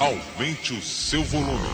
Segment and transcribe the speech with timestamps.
[0.00, 1.68] Aumente o seu volume.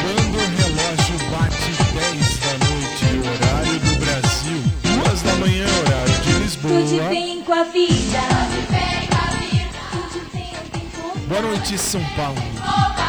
[0.00, 4.58] Quando o relógio bate 10 da noite, horário do Brasil,
[5.04, 7.08] 2 da manhã, horário de Tudo Lisboa.
[7.10, 8.20] bem com a vida.
[8.28, 9.78] Tudo bem com a vida.
[9.92, 11.26] Tudo bem, eu tenho como.
[11.26, 12.42] Boa noite, São Paulo.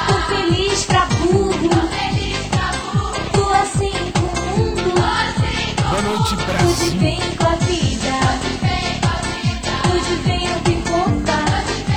[0.08, 2.05] Tô feliz pra burro.
[6.16, 6.92] Noite, Brasil.
[6.92, 8.14] Tudo bem com a vida.
[9.84, 11.36] Tudo bem, eu conta.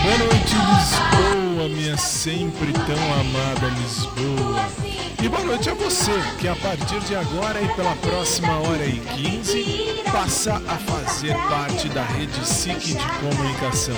[0.03, 4.69] Boa noite, Lisboa, minha sempre tão amada Lisboa.
[5.23, 8.99] E boa noite a você, que a partir de agora e pela próxima hora e
[9.01, 13.97] 15 passa a fazer parte da rede SIC de comunicação.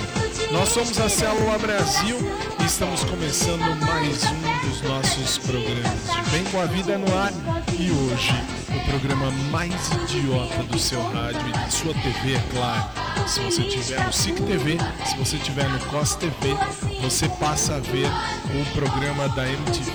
[0.51, 2.17] Nós somos a Célula Brasil
[2.59, 7.31] e estamos começando mais um dos nossos programas Bem com a Vida no Ar.
[7.79, 8.33] E hoje,
[8.69, 13.11] o programa mais idiota do seu rádio e da sua TV, é claro.
[13.27, 16.55] Se você tiver no SIC TV, se você tiver no COS TV,
[17.01, 19.91] você passa a ver o programa da MTV,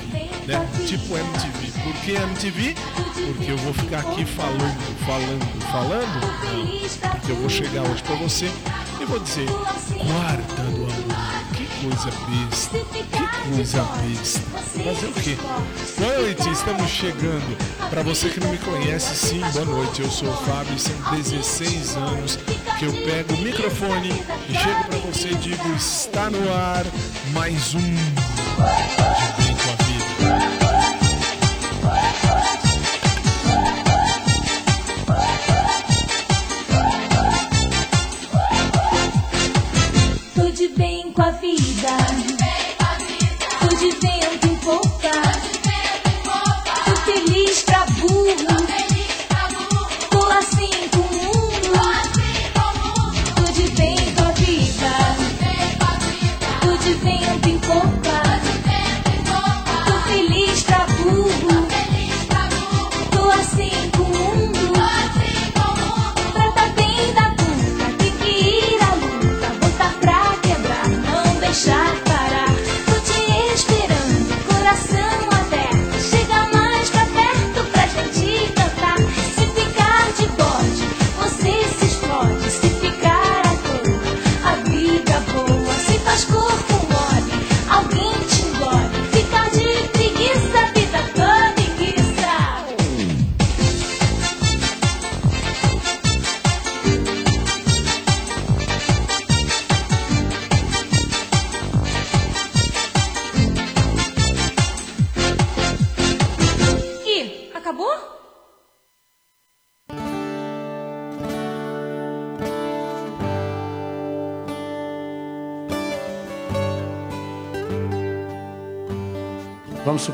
[0.46, 0.68] né?
[0.86, 1.72] Tipo MTV.
[1.82, 2.74] Por que MTV?
[3.26, 6.20] Porque eu vou ficar aqui falando, falando, falando?
[6.44, 8.50] Não, porque eu vou chegar hoje pra você
[9.00, 14.40] e vou dizer, guarda do amor, que coisa besta, que coisa besta.
[14.76, 15.36] Fazer o quê?
[15.98, 17.56] Boa noite, estamos chegando.
[17.90, 20.02] Pra você que não me conhece, sim, boa noite.
[20.02, 22.38] Eu sou o Fábio e são 16 anos
[22.78, 24.10] que eu pego o microfone
[24.48, 26.84] e chego pra você e digo: está no ar
[27.32, 29.55] mais um ファンクリング。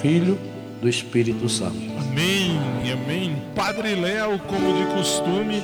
[0.00, 0.38] Filho,
[0.80, 1.76] do Espírito Santo.
[1.98, 2.58] Amém,
[2.92, 3.42] amém.
[3.54, 5.62] Padre Léo, como de costume,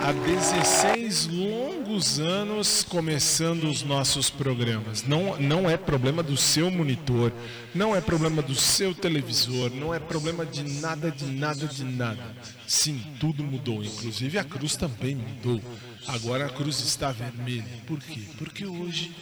[0.00, 5.02] há 16 longos anos começando os nossos programas.
[5.02, 7.30] Não, não é problema do seu monitor,
[7.74, 12.36] não é problema do seu televisor, não é problema de nada, de nada, de nada.
[12.66, 15.60] Sim, tudo mudou, inclusive a cruz também mudou.
[16.06, 17.64] Agora a cruz está vermelha.
[17.86, 18.22] Por quê?
[18.38, 19.14] Porque hoje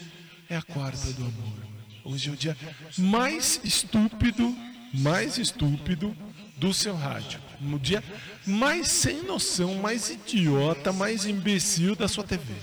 [0.48, 1.71] é a quarta do amor.
[2.04, 2.56] Hoje é o dia
[2.98, 4.54] mais estúpido,
[4.92, 6.16] mais estúpido
[6.56, 7.40] do seu rádio.
[7.60, 8.02] No dia
[8.44, 12.54] mais sem noção, mais idiota, mais imbecil da sua TV.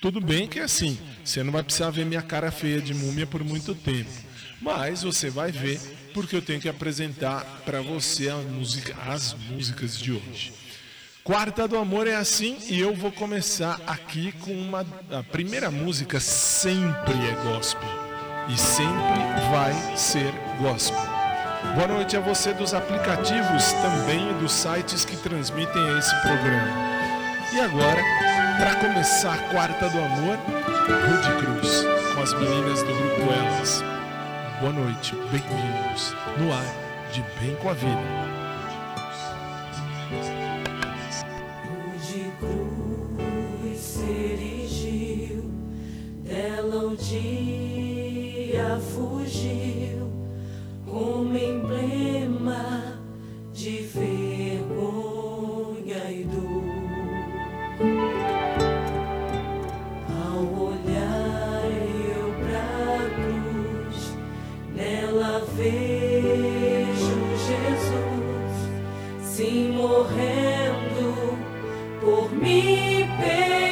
[0.00, 3.26] Tudo bem que é assim, você não vai precisar ver minha cara feia de múmia
[3.26, 4.10] por muito tempo.
[4.60, 5.78] Mas você vai ver,
[6.14, 8.30] porque eu tenho que apresentar para você
[9.06, 10.52] as músicas de hoje.
[11.22, 14.86] Quarta do Amor é assim e eu vou começar aqui com uma.
[15.10, 18.03] A primeira música sempre é gospel
[18.48, 21.00] e sempre vai ser gospel.
[21.74, 26.68] Boa noite a você dos aplicativos também e dos sites que transmitem esse programa.
[27.52, 28.02] E agora,
[28.58, 33.82] para começar a Quarta do Amor, Rude Cruz, com as meninas do grupo Elas.
[34.60, 36.64] Boa noite, bem-vindos no ar
[37.12, 38.34] de Bem com a Vida.
[72.44, 73.63] Por mim,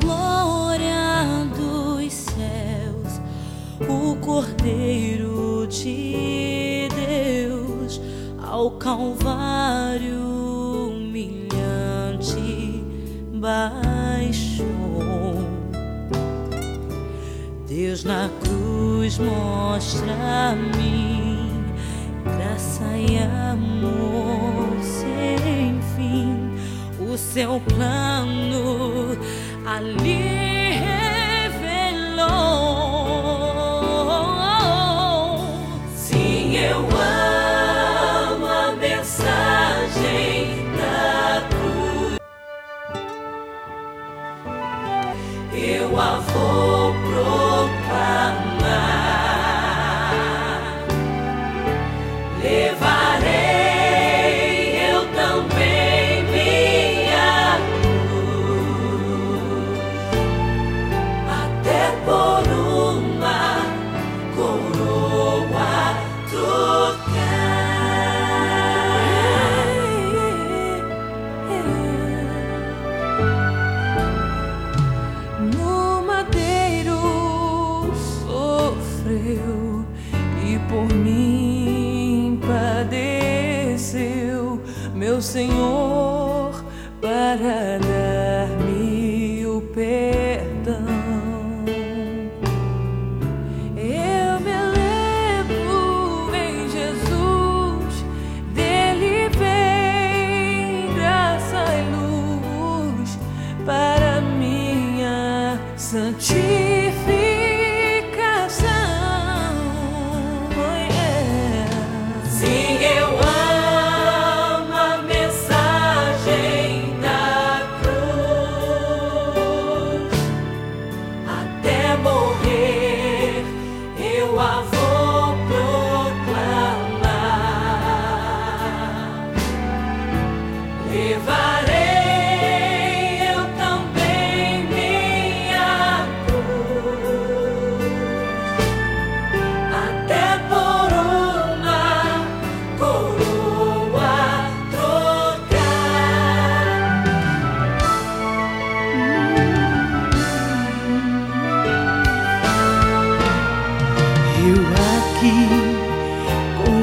[0.00, 3.20] glória dos céus,
[3.88, 8.00] o Cordeiro de Deus
[8.40, 10.20] ao Calvário
[10.90, 12.84] humilhante
[13.34, 14.64] baixou.
[17.66, 20.94] Deus na cruz mostra-me
[22.24, 26.54] graça e amor sem fim.
[27.04, 29.16] O seu plano
[29.74, 30.22] ali
[31.50, 32.63] revelou.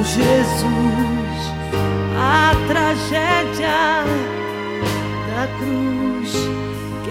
[0.03, 1.41] Jesus.
[2.17, 4.03] A tragédia
[5.29, 6.31] da cruz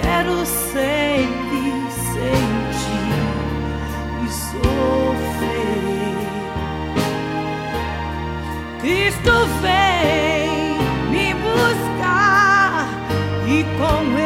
[0.00, 1.72] quero sempre
[2.12, 3.22] sentir
[4.24, 5.80] e sofrer.
[8.80, 9.32] Cristo
[9.62, 10.78] vem
[11.10, 12.88] me buscar
[13.46, 14.19] e com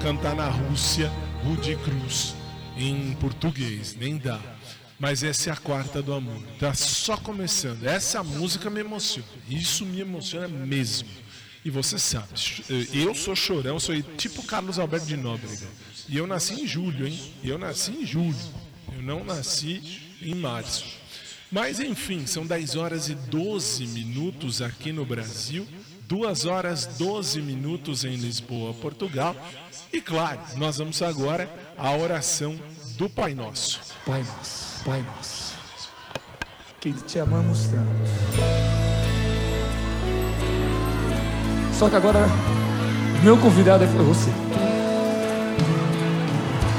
[0.00, 1.12] cantar na Rússia,
[1.44, 2.34] Rude Cruz.
[2.76, 4.40] Em português, nem dá.
[4.98, 6.42] Mas essa é a quarta do amor.
[6.58, 7.86] Tá só começando.
[7.86, 9.28] Essa música me emociona.
[9.48, 11.08] Isso me emociona mesmo.
[11.62, 12.28] E você sabe,
[12.94, 15.66] eu sou chorão, sou tipo Carlos Alberto de Nóbrega.
[16.08, 17.20] E eu nasci em julho, hein?
[17.44, 18.34] Eu nasci em julho.
[18.96, 20.86] Eu não nasci em março.
[21.52, 25.68] Mas enfim, são 10 horas e 12 minutos aqui no Brasil,
[26.08, 29.36] 2 horas 12 minutos em Lisboa, Portugal.
[29.92, 32.56] E claro, nós vamos agora à oração
[32.96, 33.80] do Pai Nosso.
[34.06, 35.54] Pai nosso, Pai nosso,
[36.80, 38.90] que te amamos tanto.
[41.76, 42.26] Só que agora,
[43.22, 44.30] meu convidado é você.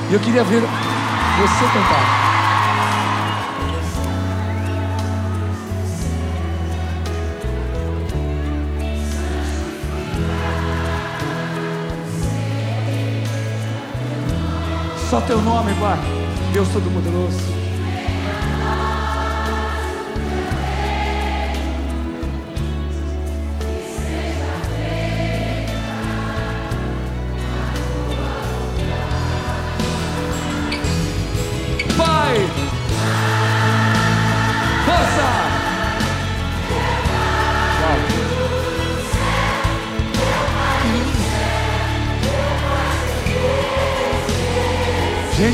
[0.10, 2.31] E eu queria ver você cantar.
[15.12, 16.00] Só teu nome, Pai.
[16.53, 17.61] Deus Todo-Poderoso.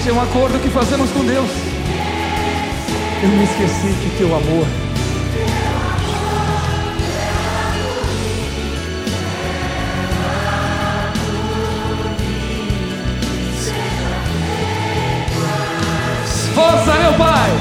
[0.10, 1.50] É um acordo que fazemos com Deus.
[3.22, 4.66] Eu me esqueci que teu amor
[16.56, 17.52] Força, meu Pai!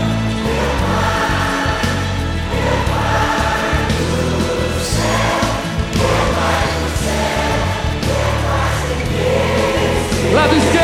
[10.33, 10.76] Lado esquerdo!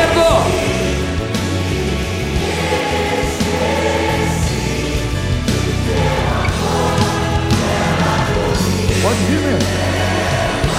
[9.13, 9.69] Pode vir mesmo.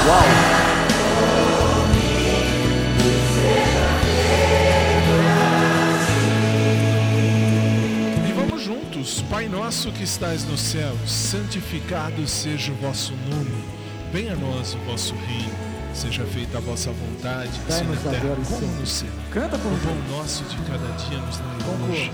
[0.08, 0.24] Uau!
[8.28, 9.22] E vamos juntos.
[9.30, 13.64] Pai nosso que estais no céu, santificado seja o vosso nome.
[14.12, 15.54] Venha a nós o vosso reino.
[15.94, 19.08] Seja feita a vossa vontade, assim na terra como no céu.
[19.30, 22.10] Canta por O pão nosso de cada dia nos dai hoje.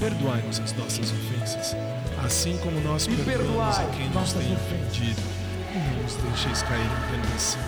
[0.00, 1.76] Perdoai-nos as nossas ofensas,
[2.24, 5.39] assim como nós perdoamos a quem nos tem ofendido.
[6.10, 7.60] Nos deixeis cair em tentação,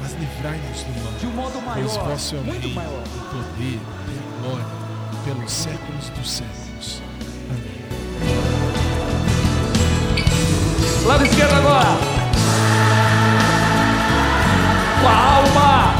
[0.00, 1.12] mas livrai-nos do mal.
[1.20, 1.64] De um modo Pois
[1.96, 3.02] maior, vosso é o muito reino, maior.
[3.04, 4.66] o poder e a glória
[5.24, 7.02] pelos séculos dos séculos.
[7.50, 7.78] Amém.
[11.06, 11.98] Lado esquerdo agora.
[15.00, 15.94] Com a alma.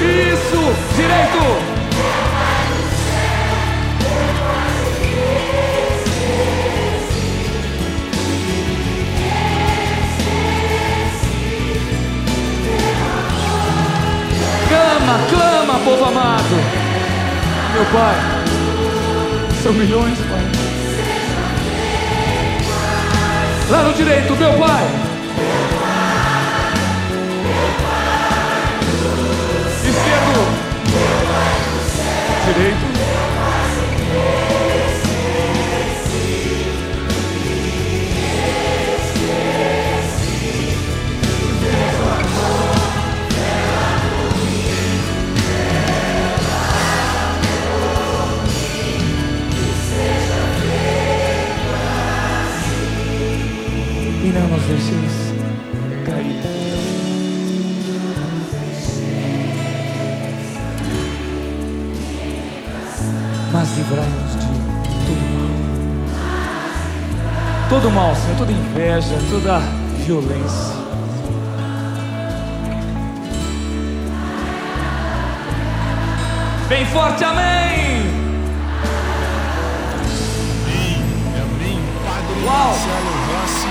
[0.00, 0.96] Isso.
[0.96, 1.69] Direito.
[15.10, 16.54] Clama, clama, povo amado.
[17.72, 18.14] Meu Pai,
[19.60, 20.46] são milhões, Pai.
[23.70, 24.86] Lá no direito, meu Pai.
[29.82, 30.46] Esquerdo.
[32.46, 32.89] Direito.
[69.00, 69.58] Inveja, toda
[70.04, 70.80] violência.
[76.68, 78.00] Bem forte, amém!
[80.62, 81.02] Amém,
[81.42, 81.78] amém.
[82.04, 82.68] Padre Uau.
[82.68, 83.68] Marcelo Rossi,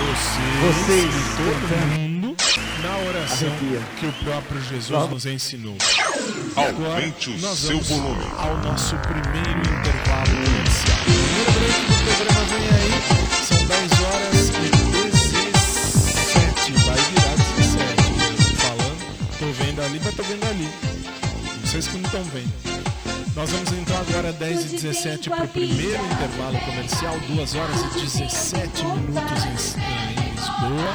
[0.00, 2.36] eu, você, Vocês, e todo mundo
[2.82, 3.80] na oração Arrepia.
[3.98, 5.76] que o próprio Jesus nos ensinou.
[6.56, 8.24] Agora Aumente o nós seu vamos volume.
[8.38, 10.98] ao nosso primeiro intervalo comercial.
[11.04, 12.97] Primeiro break do programa vem aí,
[21.78, 22.52] Vocês que não estão vendo.
[23.36, 28.00] Nós vamos então agora 10 e 17 para o primeiro intervalo comercial, 2 horas e
[28.00, 30.90] 17 minutos em, em Lisboa.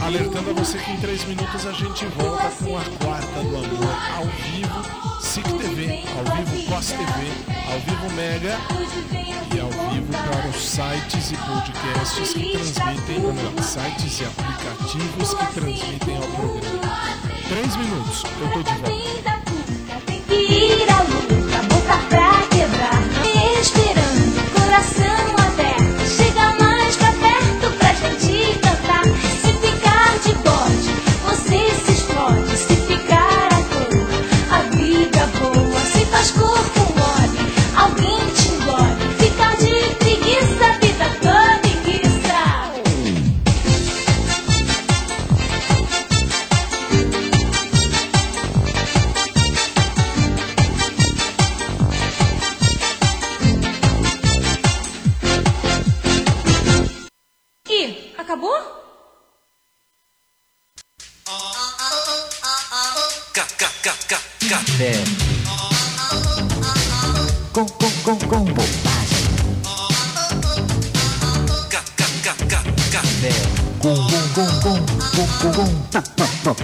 [0.00, 3.96] Alertando a você que em 3 minutos a gente volta com a quarta do amor
[4.16, 7.02] ao vivo, SIC TV, ao vivo COS TV,
[7.72, 8.56] ao vivo Mega
[9.56, 15.34] e ao vivo para os sites e podcasts que transmitem, ou melhor, sites e aplicativos
[15.34, 16.94] que transmitem ao programa.
[17.48, 19.33] 3 minutos, eu tô de volta.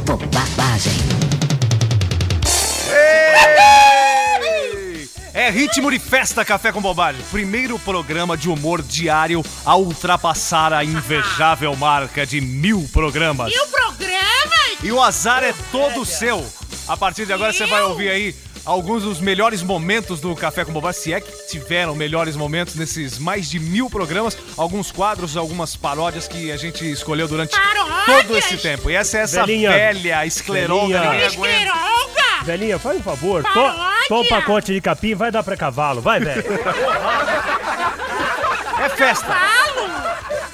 [0.06, 0.92] Bobagem.
[5.34, 7.20] É ritmo de festa Café com Bobagem.
[7.30, 13.52] Primeiro programa de humor diário a ultrapassar a invejável marca de mil programas.
[13.52, 14.54] E o programa?
[14.82, 16.42] E o azar é todo seu.
[16.88, 20.72] A partir de agora você vai ouvir aí alguns dos melhores momentos do Café com
[20.72, 25.76] Bobagem, se é que tiveram melhores momentos nesses mais de mil programas, alguns quadros, algumas
[25.76, 28.26] paródias que a gente escolheu durante Paródias?
[28.26, 28.90] todo esse tempo.
[28.90, 29.70] E essa é essa Velhinha.
[29.70, 31.26] velha escleronga, Velhinha.
[31.26, 32.44] Esqueronga!
[32.44, 33.44] Velhinha, faz um favor.
[34.08, 36.00] Toma um pacote de capim, vai dar pra cavalo.
[36.00, 36.42] Vai, velho.
[38.82, 39.36] É festa.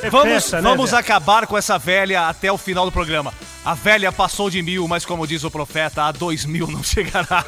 [0.07, 3.33] É Vamos, festa, né, vamos acabar com essa velha até o final do programa.
[3.65, 7.45] A velha passou de mil, mas como diz o profeta, a dois mil não chegará.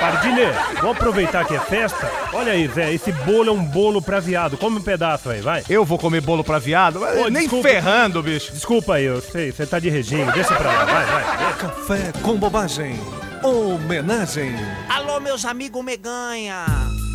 [0.00, 0.46] Pardine,
[0.80, 2.10] vamos aproveitar que é festa.
[2.32, 4.56] Olha aí, velho, esse bolo é um bolo pra viado.
[4.56, 5.62] Come um pedaço aí, vai.
[5.68, 6.98] Eu vou comer bolo pra viado?
[7.00, 7.68] Pô, Nem desculpa.
[7.68, 8.50] ferrando, bicho.
[8.52, 10.32] Desculpa aí, eu sei, você tá de regime.
[10.32, 11.54] Deixa pra lá, vai, vai.
[11.58, 12.98] Café com bobagem.
[13.42, 14.54] Homenagem.
[14.88, 16.64] Alô, meus amigos Meganha.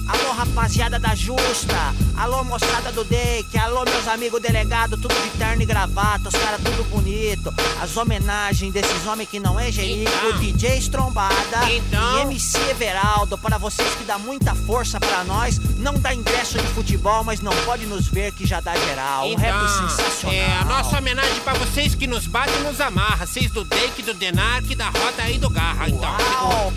[0.08, 1.76] Alô, rapaziada da Justa.
[2.16, 3.58] Alô, moçada do Dake.
[3.58, 6.30] Alô, meus amigos delegado, tudo de terno e gravata.
[6.30, 7.52] Os caras tudo bonito.
[7.82, 10.40] As homenagens desses homens que não é Jerico, Então.
[10.40, 12.20] DJ Estrombada Então.
[12.20, 13.36] e MC Everaldo.
[13.38, 15.60] Para vocês que dá muita força pra nós.
[15.78, 19.28] Não dá ingresso de futebol, mas não pode nos ver que já dá geral.
[19.28, 20.36] Um rap sensacional.
[20.36, 23.26] é a nossa homenagem pra vocês que nos batem e nos amarra.
[23.26, 25.90] Vocês do Dake, do Denark, da Rota e do Garra.
[25.90, 26.15] Então,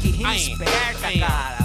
[0.01, 1.59] Que rima esperta, cara.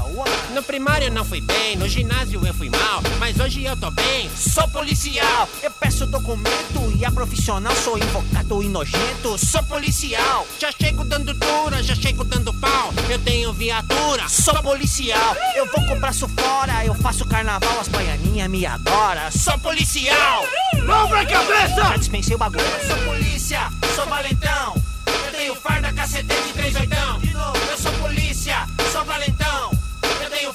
[0.53, 3.89] No primário eu não fui bem, no ginásio eu fui mal, mas hoje eu tô
[3.89, 4.29] bem.
[4.37, 9.35] Sou policial, eu peço documento e a profissional sou invocado e nojento.
[9.43, 12.93] Sou policial, Já chego dando dura, já chego dando pau.
[13.09, 14.29] Eu tenho viatura.
[14.29, 16.85] sou policial, eu vou comprar isso fora.
[16.85, 19.31] Eu faço carnaval, as baianinhas me adoram.
[19.31, 20.45] Sou policial,
[20.85, 21.75] Não vai cabeça!
[21.75, 22.63] já dispensei o bagulho.
[22.87, 24.75] Sou polícia, sou valentão.
[25.07, 26.53] Eu tenho farda, cacetete,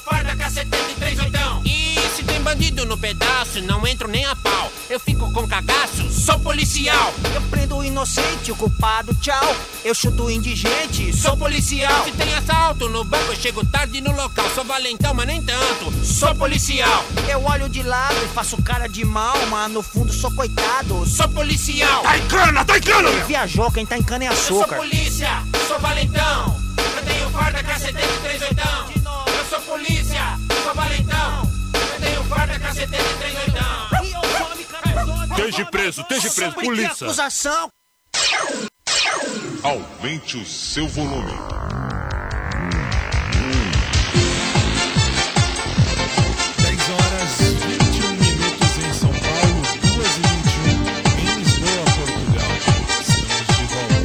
[0.09, 1.39] 380
[2.49, 4.71] bandido no pedaço, não entro nem a pau.
[4.89, 7.13] Eu fico com cagaço, sou policial.
[7.35, 9.55] Eu prendo o inocente, o culpado, tchau.
[9.85, 12.05] Eu chuto o indigente, sou policial.
[12.05, 14.49] Se tem assalto no banco, eu chego tarde no local.
[14.55, 17.05] Sou valentão, mas nem tanto, sou policial.
[17.29, 21.05] Eu olho de lado e faço cara de mal, mas no fundo sou coitado.
[21.05, 22.01] Sou policial.
[22.01, 23.11] Tá em cana, tá em cana!
[23.11, 24.77] Quem viajou, quem tá em cana é Eu sou açúcar.
[24.77, 26.59] polícia, sou valentão.
[26.97, 28.08] Eu tenho farda cacetete
[35.89, 37.05] preso, esteja preso, polícia.
[37.07, 37.69] acusação.
[39.63, 41.31] Aumente o seu volume.
[46.57, 50.69] 10 horas 21 minutos em São Paulo, 2 e 21
[51.19, 52.51] em Lisboa, Portugal.
[53.01, 53.97] Estamos de volta.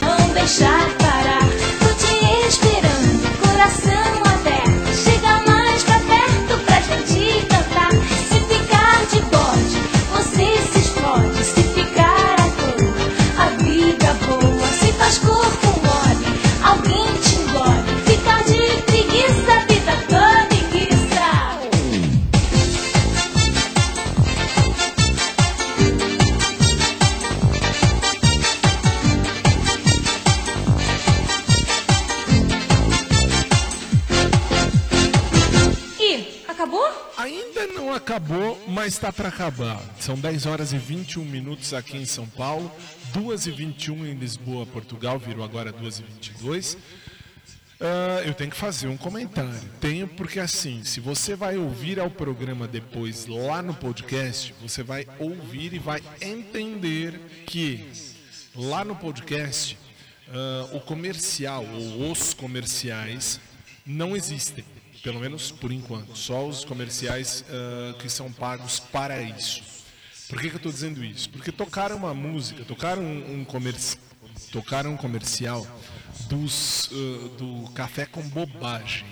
[0.00, 0.99] Não deixar
[38.90, 39.80] está para acabar.
[40.00, 42.70] São 10 horas e 21 minutos aqui em São Paulo,
[43.12, 46.76] 2 e 21 em Lisboa, Portugal, virou agora 2 e 22.
[47.80, 49.54] Ah, eu tenho que fazer um comentário.
[49.80, 55.06] Tenho porque assim, se você vai ouvir ao programa depois lá no podcast, você vai
[55.20, 57.88] ouvir e vai entender que
[58.56, 59.78] lá no podcast
[60.28, 63.40] ah, o comercial ou os comerciais
[63.86, 64.64] não existem,
[65.02, 66.16] pelo menos por enquanto.
[66.16, 69.62] Só os comerciais ah, que são pagos para isso.
[70.28, 71.28] Por que, que eu estou dizendo isso?
[71.30, 73.98] Porque tocaram uma música, tocaram um, um comerci-
[74.52, 75.66] tocaram um comercial
[76.28, 79.06] dos, ah, do Café com Bobagem.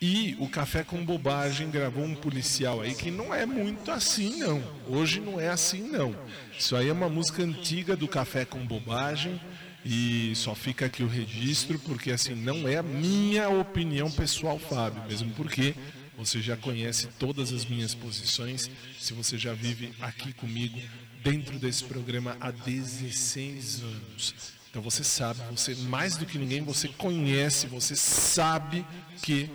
[0.00, 4.62] E o Café com Bobagem gravou um policial aí que não é muito assim, não.
[4.86, 6.14] Hoje não é assim, não.
[6.56, 9.40] Isso aí é uma música antiga do Café com Bobagem.
[9.84, 15.02] E só fica aqui o registro, porque assim, não é a minha opinião pessoal, Fábio.
[15.08, 15.74] Mesmo porque
[16.16, 18.70] você já conhece todas as minhas posições.
[18.98, 20.80] Se você já vive aqui comigo,
[21.22, 24.34] dentro desse programa há 16 anos.
[24.70, 28.84] Então você sabe, você mais do que ninguém, você conhece, você sabe
[29.22, 29.48] que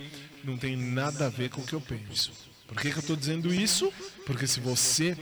[0.43, 2.31] não tem nada a ver com o que eu penso.
[2.67, 3.91] Por que, que eu estou dizendo isso?
[4.25, 5.15] Porque se você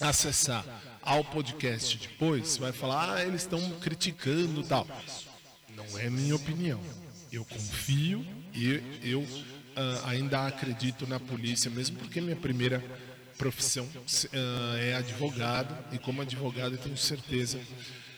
[0.00, 0.64] acessar
[1.08, 4.86] ao podcast depois, vai falar, ah, eles estão criticando tal.
[5.74, 6.80] Não é minha opinião.
[7.32, 9.26] Eu confio e eu
[9.76, 12.84] ah, ainda acredito na polícia, mesmo porque minha primeira
[13.36, 13.88] profissão
[14.32, 17.58] ah, é advogado e como advogado eu tenho certeza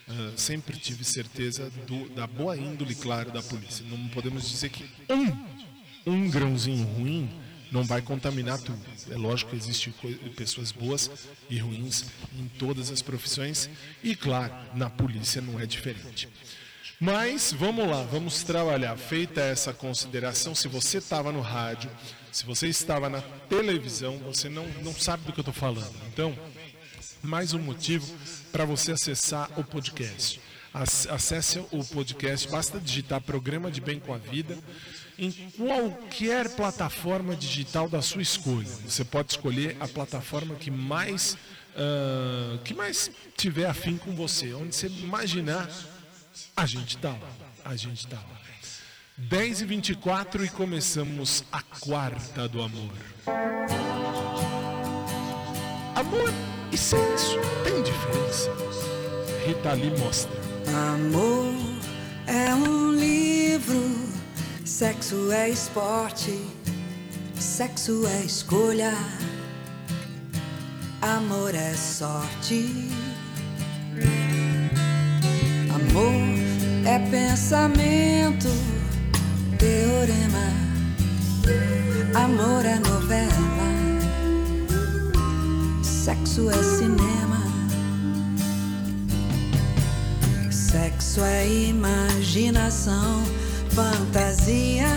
[0.09, 3.85] ah, sempre tive certeza do- da boa índole, claro, da polícia.
[3.89, 7.29] Não podemos dizer que um, um grãozinho ruim
[7.71, 8.79] não vai contaminar tudo.
[9.09, 9.93] É lógico que existem
[10.35, 11.09] pessoas boas
[11.49, 12.05] e ruins
[12.37, 13.69] em todas as profissões
[14.03, 16.27] e, claro, na polícia não é diferente.
[16.99, 18.95] Mas vamos lá, vamos trabalhar.
[18.97, 21.89] Feita essa consideração, se você estava no rádio,
[22.31, 25.91] se você estava na televisão, você não, não sabe do que eu estou falando.
[26.13, 26.37] Então,
[27.23, 28.05] mais um motivo
[28.51, 30.39] para você acessar o podcast.
[30.73, 34.57] Ac- Acesse o podcast, basta digitar Programa de Bem com a Vida
[35.21, 38.67] em qualquer plataforma digital da sua escolha.
[38.85, 41.37] Você pode escolher a plataforma que mais
[41.75, 45.69] ah, que mais tiver afim com você, onde você imaginar,
[46.55, 47.31] a gente tá lá,
[47.65, 48.41] a gente tá lá.
[49.17, 52.91] 10 e 24 e começamos a quarta do amor.
[55.95, 56.33] Amor
[56.71, 58.51] e sexo tem diferença?
[59.45, 60.41] Rita Lee mostra.
[60.93, 61.53] Amor
[62.25, 63.79] é um livro,
[64.71, 66.39] sexo é esporte,
[67.37, 68.93] sexo é escolha,
[71.01, 72.89] amor é sorte.
[75.75, 76.13] Amor
[76.85, 78.47] é pensamento,
[79.59, 80.47] teorema,
[82.15, 83.29] amor é novela,
[85.83, 87.41] sexo é cinema.
[90.49, 93.21] Sexo é imaginação,
[93.75, 94.87] fantasia.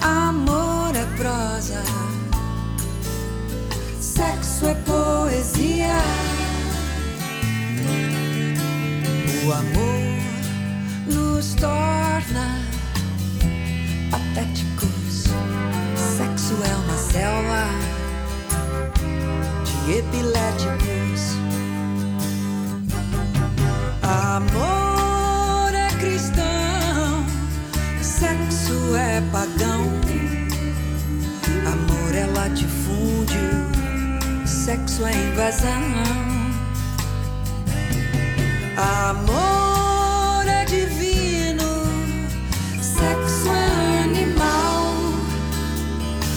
[0.00, 1.82] Amor é prosa,
[4.00, 5.94] sexo é poesia.
[9.46, 10.00] O amor
[11.06, 12.58] nos torna
[14.10, 15.24] patéticos.
[16.16, 17.64] Sexo é uma selva
[19.64, 21.36] de epiléticos.
[24.02, 24.89] Amor.
[28.96, 29.84] é pagão.
[31.72, 33.40] Amor é latifúndio,
[34.46, 35.82] sexo é invasão.
[39.08, 41.84] Amor é divino,
[42.80, 44.94] sexo é animal.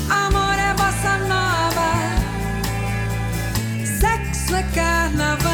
[0.10, 1.92] Amor é bossa nova,
[3.86, 5.54] sexo é carnaval.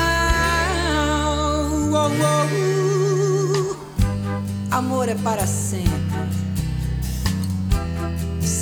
[1.92, 2.46] Oh, oh,
[4.72, 4.76] oh.
[4.76, 5.99] Amor é para sempre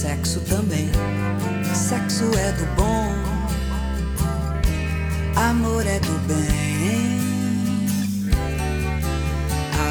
[0.08, 0.90] sexo também.
[1.76, 3.12] Sexo é do bom,
[5.36, 7.20] amor é do bem.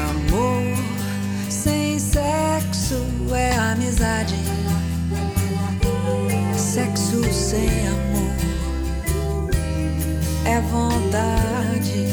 [0.09, 0.75] Amor
[1.51, 4.35] sem sexo é amizade.
[6.57, 8.33] Sexo sem amor
[10.45, 12.07] é vontade.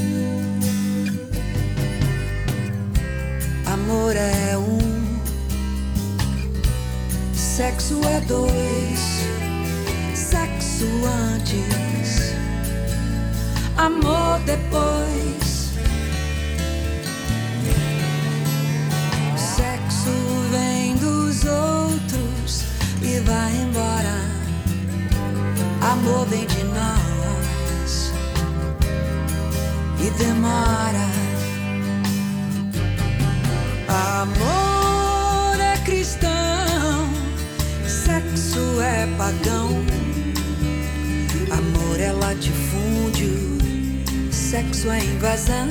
[3.66, 4.33] Amor é
[7.56, 9.22] sexo é dois.
[10.12, 10.88] Sexo
[11.34, 12.34] antes,
[13.76, 15.70] amor depois.
[19.36, 20.10] Sexo
[20.50, 22.64] vem dos outros
[23.00, 24.18] e vai embora.
[25.92, 28.12] Amor vem de nós
[30.00, 31.08] e demora.
[33.86, 34.73] Amor
[38.80, 39.70] é pagão.
[41.50, 43.58] Amor é latifúndio,
[44.30, 45.68] sexo é invasão.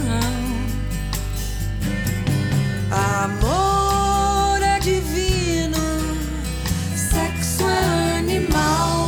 [2.91, 5.77] Amor é divino,
[6.95, 9.02] sexo é animal.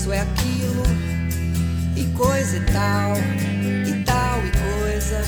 [0.00, 0.82] Sexo é aquilo,
[1.94, 3.12] e coisa e tal,
[3.86, 5.22] e tal e coisa.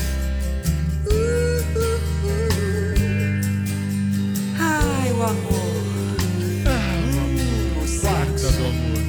[1.05, 2.41] Uh, uh, uh.
[4.59, 5.73] Ai, o amor.
[8.01, 8.57] Quarta sexo.
[8.57, 9.03] do amor.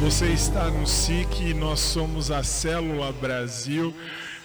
[0.00, 3.94] Você está no SIC e nós somos a Célula Brasil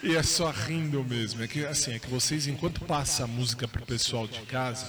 [0.04, 1.44] e é só rindo mesmo.
[1.44, 4.86] É que assim, é que vocês, enquanto passa a música pro pessoal de casa,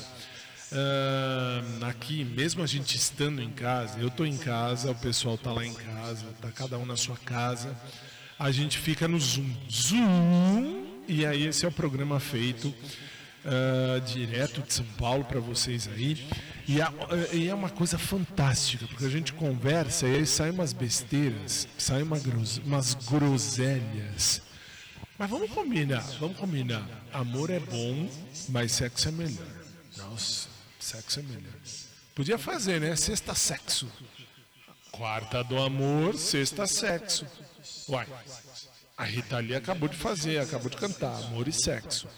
[0.73, 5.53] ahn, aqui, mesmo a gente estando em casa, eu tô em casa, o pessoal tá
[5.53, 7.75] lá em casa, tá cada um na sua casa,
[8.39, 9.51] a gente fica no Zoom.
[9.71, 10.87] Zoom!
[11.09, 12.73] E aí esse é o programa feito
[13.45, 16.27] ah, direto de São Paulo para vocês aí.
[16.67, 16.93] E, a-
[17.33, 22.03] e é uma coisa fantástica, porque a gente conversa e aí saem umas besteiras, saem
[22.03, 24.43] uma gros- umas groselhas.
[25.19, 26.87] Mas vamos combinar, vamos combinar.
[27.13, 28.09] Amor é bom,
[28.51, 29.47] mas sexo é melhor.
[29.97, 30.48] Nossa,
[30.89, 31.53] sexo é melhor.
[32.15, 32.97] Podia fazer, né?
[32.97, 33.91] Sexta sexo.
[34.91, 37.27] Quarta do amor, sexta sexo.
[37.89, 38.07] Uai,
[38.97, 41.15] a Rita Lee acabou de fazer, acabou de cantar.
[41.25, 42.09] Amor e sexo.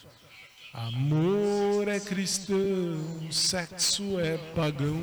[0.72, 5.02] Amor é cristão, sexo é pagão.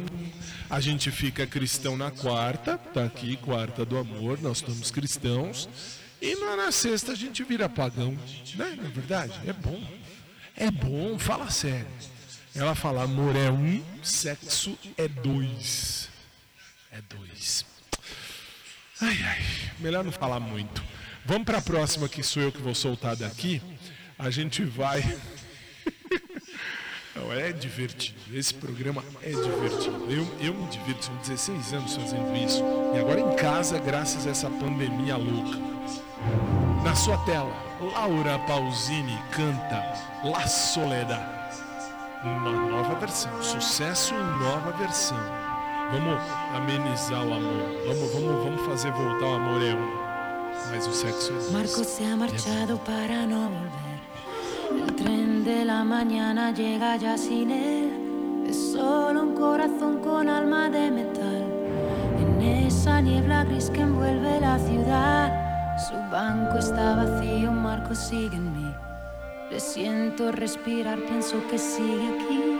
[0.70, 5.68] A gente fica cristão na quarta, tá aqui, quarta do amor, nós somos cristãos.
[6.22, 8.12] E na, na sexta a gente vira pagão,
[8.56, 8.76] né?
[8.78, 9.34] Não é verdade?
[9.46, 9.84] É bom.
[10.56, 11.86] É bom, fala sério.
[12.58, 16.10] Ela fala: amor é um, sexo é dois.
[16.91, 17.63] É dois.
[19.00, 19.46] Ai, ai,
[19.80, 20.84] melhor não falar muito.
[21.24, 23.62] Vamos para a próxima, que sou eu que vou soltar daqui.
[24.17, 25.04] A gente vai.
[27.13, 28.20] Não, é divertido.
[28.32, 30.06] Esse programa é divertido.
[30.08, 32.63] Eu, eu me divirto, são 16 anos fazendo isso.
[32.96, 35.58] E agora em casa, graças a essa pandemia louca.
[36.84, 39.84] Na sua tela, Laura Pausini canta
[40.24, 41.37] La Soledad.
[42.28, 43.32] Uma nova versão.
[43.42, 45.18] Sucesso nova versão.
[45.92, 46.22] Vamos
[46.54, 47.63] amenizar o amor.
[47.88, 50.08] Vamos, vamos, vamos fazer voltar o amor é um.
[50.72, 51.52] Mas o sexo é dois.
[51.52, 53.98] Marco se ha marchado para no volver.
[54.72, 58.46] El tren de la mañana llega ya sin él.
[58.50, 61.44] Es solo un corazón con alma de metal.
[62.20, 65.78] En esa niebla gris que envuelve la ciudad.
[65.78, 68.67] Su banco está vacío, Marco sigue en mí.
[69.50, 72.60] Le siento respirar, pienso que sigue aquí.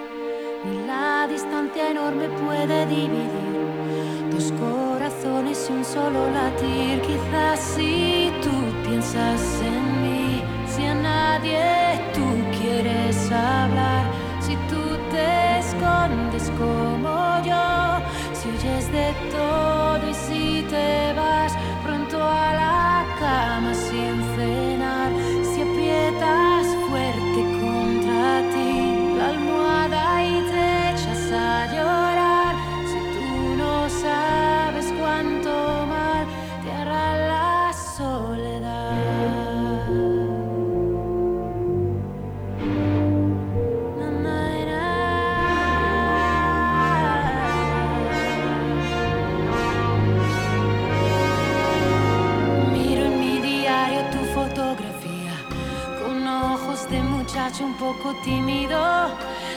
[0.64, 7.02] Ni la distancia enorme puede dividir dos corazones y un solo latir.
[7.02, 12.26] Quizás si tú piensas en mí, si a nadie tú
[12.58, 14.06] quieres hablar,
[14.40, 18.00] si tú te escondes como yo,
[18.32, 21.52] si huyes de todo y si te vas
[21.84, 24.27] pronto a la cama sin
[57.62, 58.78] un poco tímido.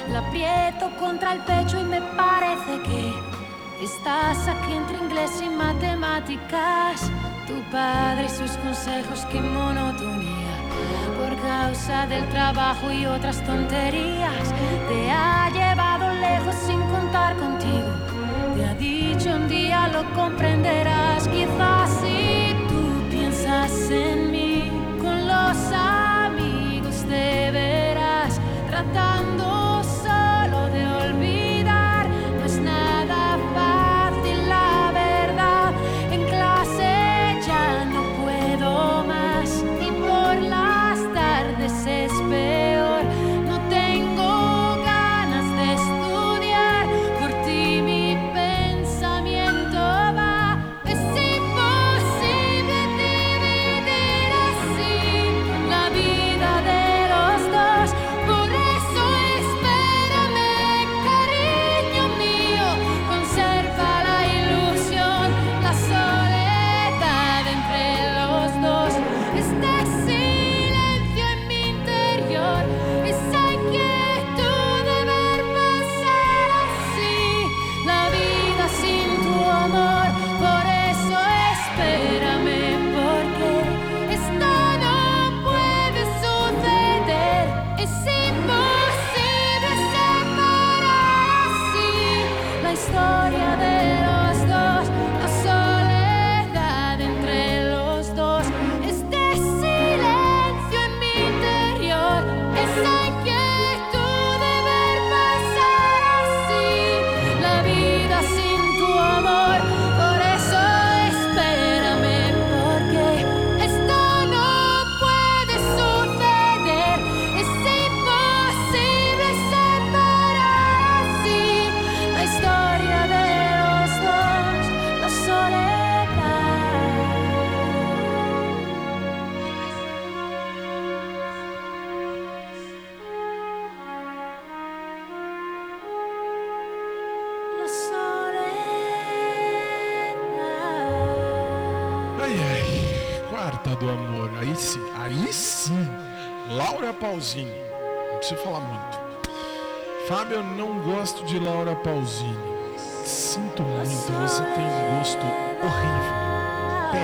[0.08, 3.12] La aprieto contra el pecho y me parece que
[3.84, 7.10] estás aquí entre inglés y matemáticas.
[7.46, 10.54] Tu padre y sus consejos, qué monotonía.
[11.18, 14.54] Por causa del trabajo y otras tonterías,
[14.88, 17.90] te ha llevado lejos sin contar contigo.
[18.56, 20.79] Te ha dicho un día lo comprenderás,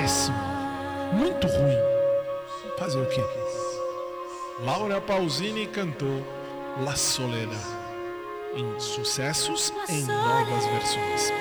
[0.07, 0.39] Péssimo.
[1.15, 1.77] Muito ruim.
[2.79, 3.25] Fazer o quê?
[4.61, 6.25] Laura Pausini cantou
[6.85, 7.59] La Soledad.
[8.55, 11.33] Em sucessos em novas versões.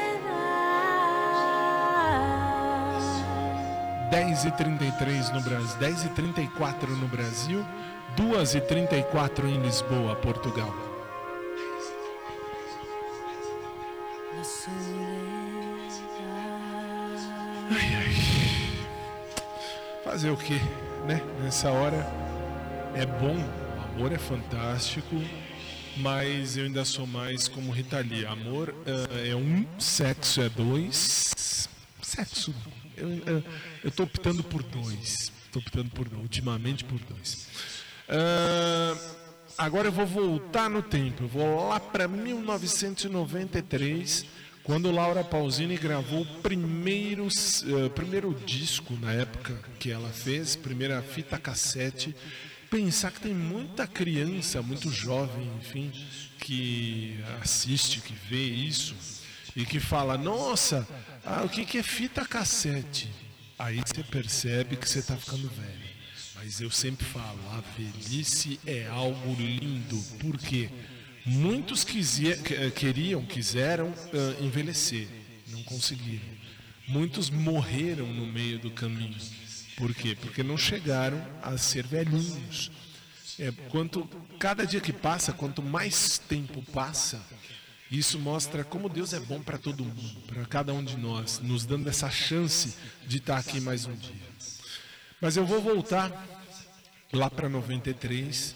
[4.10, 7.64] 10 e 33 no Brasil, 10 e 34 no Brasil,
[8.18, 10.74] 2 e 34 em Lisboa, Portugal.
[17.72, 18.14] Ai, ai.
[20.04, 20.60] Fazer o que,
[21.08, 21.20] né?
[21.42, 22.06] Nessa hora
[22.96, 25.16] é bom, o amor é fantástico,
[25.98, 28.26] mas eu ainda sou mais como Rita Lee.
[28.26, 31.68] Amor ah, é um, sexo é dois.
[32.02, 32.54] Sexo.
[32.96, 33.44] Eu, eu,
[33.84, 35.32] eu tô optando por dois.
[35.52, 37.48] Tô optando por ultimamente por dois.
[38.08, 38.96] Ah,
[39.58, 41.24] agora eu vou voltar no tempo.
[41.24, 44.28] Eu vou lá para 1993,
[44.66, 51.02] quando Laura Pausini gravou o primeiro, eh, primeiro disco na época que ela fez, primeira
[51.04, 52.16] fita cassete.
[52.70, 55.92] Pensar que tem muita criança, muito jovem, enfim,
[56.40, 58.96] que assiste, que vê isso
[59.56, 60.88] e que fala: Nossa,
[61.24, 63.08] ah, o que, que é fita cassete?
[63.60, 65.96] Aí você percebe que você está ficando velho.
[66.36, 69.98] Mas eu sempre falo: a velhice é algo lindo.
[70.20, 70.72] Por quê?
[71.26, 75.08] Muitos que- queriam, quiseram ah, envelhecer,
[75.48, 76.26] não conseguiram.
[76.88, 79.18] Muitos morreram no meio do caminho.
[79.76, 80.16] Por quê?
[80.20, 82.72] Porque não chegaram a ser velhinhos.
[83.40, 84.06] É, quanto
[84.40, 87.22] cada dia que passa, quanto mais tempo passa,
[87.92, 91.66] isso mostra como Deus é bom para todo mundo, para cada um de nós, nos
[91.66, 94.16] dando essa chance de estar aqui mais um dia.
[95.20, 96.12] Mas eu vou voltar
[97.12, 98.56] lá para 93.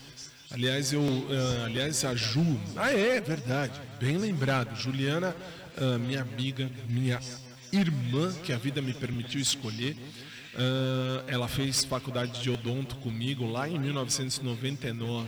[0.51, 4.75] Aliás, eu, ah, aliás, a Ju, ah é verdade, bem lembrado.
[4.75, 5.35] Juliana,
[5.77, 7.19] ah, minha amiga, minha
[7.71, 9.95] irmã, que a vida me permitiu escolher.
[10.55, 15.27] ah, ela fez faculdade de odonto comigo lá em 1999,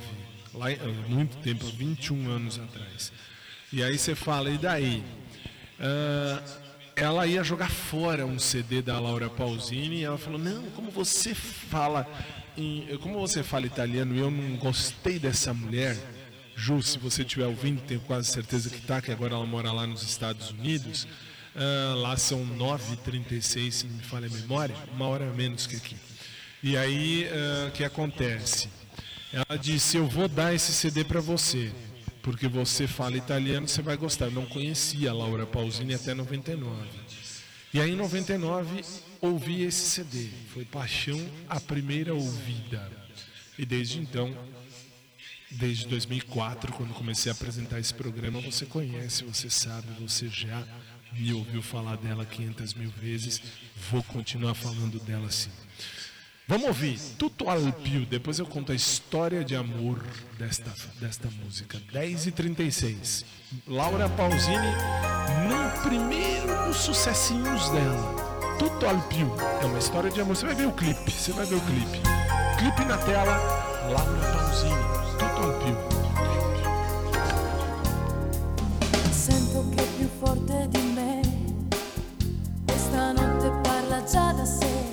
[0.56, 0.68] lá
[1.08, 3.14] muito tempo, há 21 anos atrás.
[3.72, 5.04] E aí você fala, e daí?
[6.96, 11.34] Ela ia jogar fora um CD da Laura Pausini e ela falou: Não, como você
[11.34, 12.06] fala
[13.02, 15.98] como você fala italiano e eu não gostei dessa mulher,
[16.56, 19.88] Ju, se você estiver ouvindo, tenho quase certeza que tá, que agora ela mora lá
[19.88, 21.08] nos Estados Unidos.
[21.56, 25.96] Ah, lá são 9h36, se não me falha a memória, uma hora menos que aqui.
[26.64, 28.70] E aí, ah, o que acontece?
[29.34, 31.72] Ela disse: Eu vou dar esse CD para você,
[32.22, 34.26] porque você fala italiano, você vai gostar.
[34.26, 36.74] Eu não conhecia a Laura Pausini até 99.
[37.74, 38.84] E aí, em 99,
[39.22, 40.28] ouvi esse CD.
[40.54, 42.92] Foi Paixão a primeira ouvida.
[43.58, 44.36] E desde então,
[45.52, 50.66] desde 2004, quando comecei a apresentar esse programa, você conhece, você sabe, você já
[51.14, 53.42] me ouviu falar dela 500 mil vezes.
[53.92, 55.52] Vou continuar falando dela assim.
[56.48, 60.04] Vamos ouvir Tuto Alpio, depois eu conto a história de amor
[60.38, 61.80] desta, desta música.
[61.94, 63.26] 10 e 36
[63.68, 64.58] Laura Pausini,
[65.48, 68.31] num primeiro dos sucessinhos dela.
[68.62, 70.36] Tuto Alpio, é uma história de amor.
[70.36, 72.00] Você vai ver o clipe, você vai ver o clipe.
[72.60, 73.36] Clipe na tela,
[73.90, 74.76] Laura Pausini,
[75.18, 75.78] Tuto Alpio.
[79.12, 81.22] Sento che più forte di me
[82.68, 84.86] questa notte parla già da sé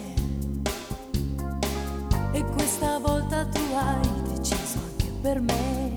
[2.33, 4.01] e questa volta tu hai
[4.33, 5.88] deciso anche per me.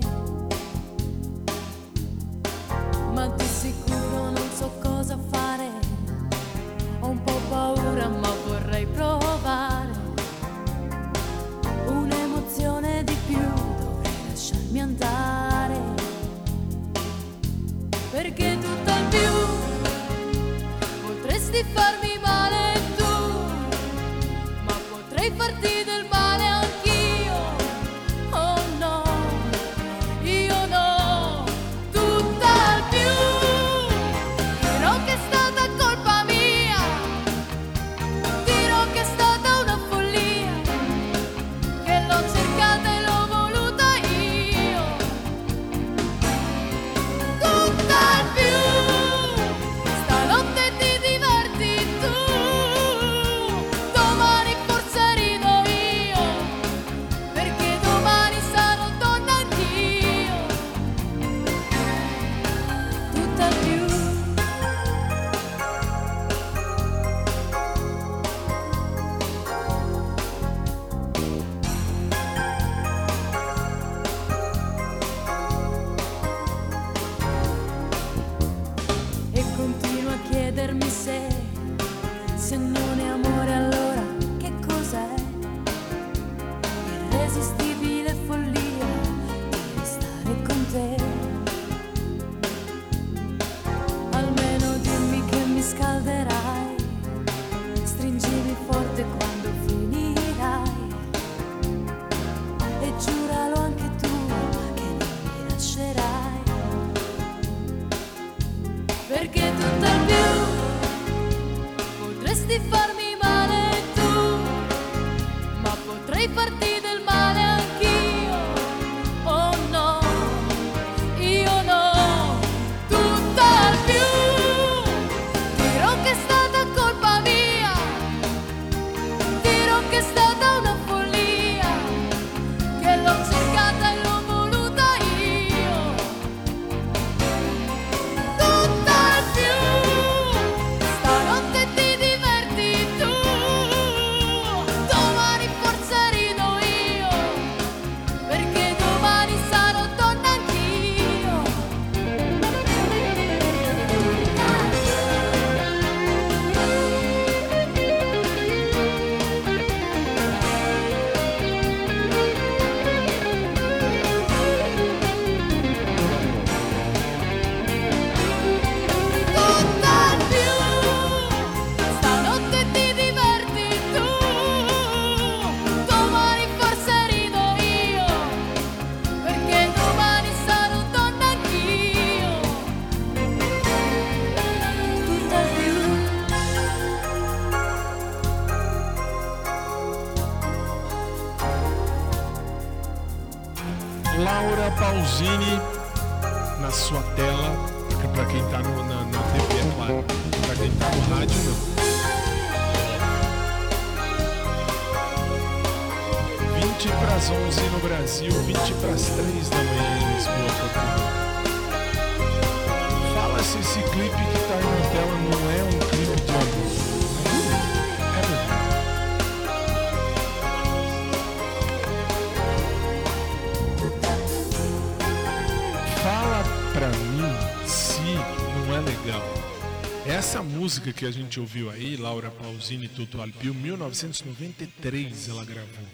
[231.02, 235.84] Que a gente ouviu aí, Laura Pausini Toto Alpio, 1993 ela gravou.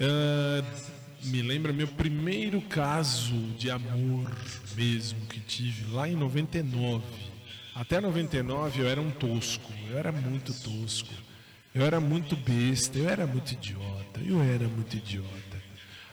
[0.00, 0.64] Ah,
[1.22, 4.28] me lembra meu primeiro caso de amor
[4.74, 7.04] mesmo que tive lá em 99.
[7.72, 11.14] Até 99 eu era um tosco, eu era muito tosco.
[11.72, 15.62] Eu era muito besta, eu era muito idiota, eu era muito idiota.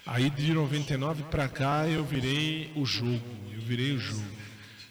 [0.06, 4.38] Aí de 99 pra cá eu virei o jogo, eu virei o jogo.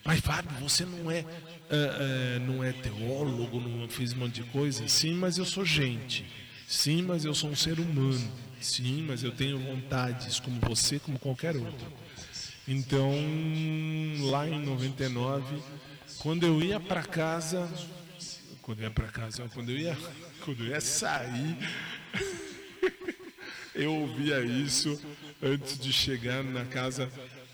[0.05, 1.25] Mas Fábio, você não é,
[1.71, 4.87] ah, ah, não é teólogo, não fez um monte de coisa?
[4.89, 6.25] Sim, mas eu sou gente.
[6.69, 8.33] Sim, mas eu sou um ser humano.
[8.61, 11.93] Sim, mas eu tenho vontades como você, como qualquer outro.
[12.67, 13.13] Então,
[14.31, 15.63] lá em 99,
[16.19, 17.71] quando eu ia para casa,
[18.63, 19.97] quando eu ia para casa, quando eu ia,
[20.45, 21.57] quando eu ia sair,
[23.75, 25.01] eu ouvia isso
[25.41, 27.09] antes de chegar na casa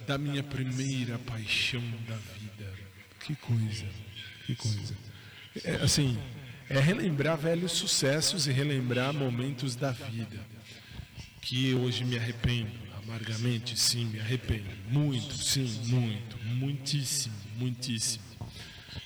[0.06, 2.41] da minha primeira paixão da vida.
[3.24, 3.86] Que coisa,
[4.46, 4.96] que coisa.
[5.64, 6.18] É, assim,
[6.68, 10.40] é relembrar velhos sucessos e relembrar momentos da vida
[11.40, 14.70] que hoje me arrependo amargamente, sim, me arrependo.
[14.88, 18.24] Muito, sim, muito, muitíssimo, muitíssimo.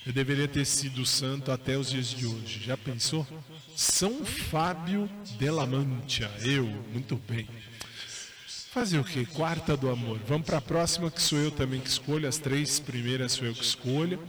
[0.05, 2.63] Eu deveria ter sido santo até os dias de hoje.
[2.63, 3.27] Já pensou?
[3.75, 6.31] São Fábio de la Mancha.
[6.41, 7.47] Eu, muito bem.
[8.77, 9.25] Fazer o quê?
[9.25, 10.19] Quarta do amor.
[10.27, 12.27] Vamos para a próxima, que sou eu também que escolho.
[12.27, 14.21] As três primeiras sou eu que escolho.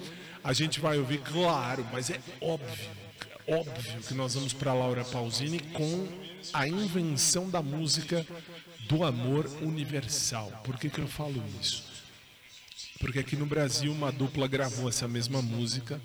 [0.43, 2.89] A gente vai ouvir, claro, mas é óbvio,
[3.47, 6.09] óbvio que nós vamos para Laura Pausini com
[6.55, 8.27] a invenção da música
[8.89, 10.51] do amor universal.
[10.65, 11.85] Por que, que eu falo isso?
[13.01, 16.01] Porque aqui no Brasil uma dupla gravou essa mesma música,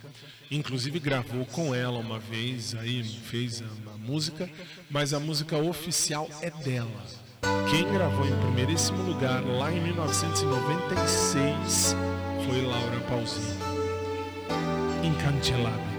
[0.52, 4.50] inclusive gravou com ela uma vez, aí fez a, a música,
[4.90, 7.23] mas a música oficial é dela.
[7.70, 11.96] Quem gravou em primeiríssimo lugar lá em 1996
[12.46, 13.58] foi Laura Pausini.
[15.04, 15.94] Incancelável.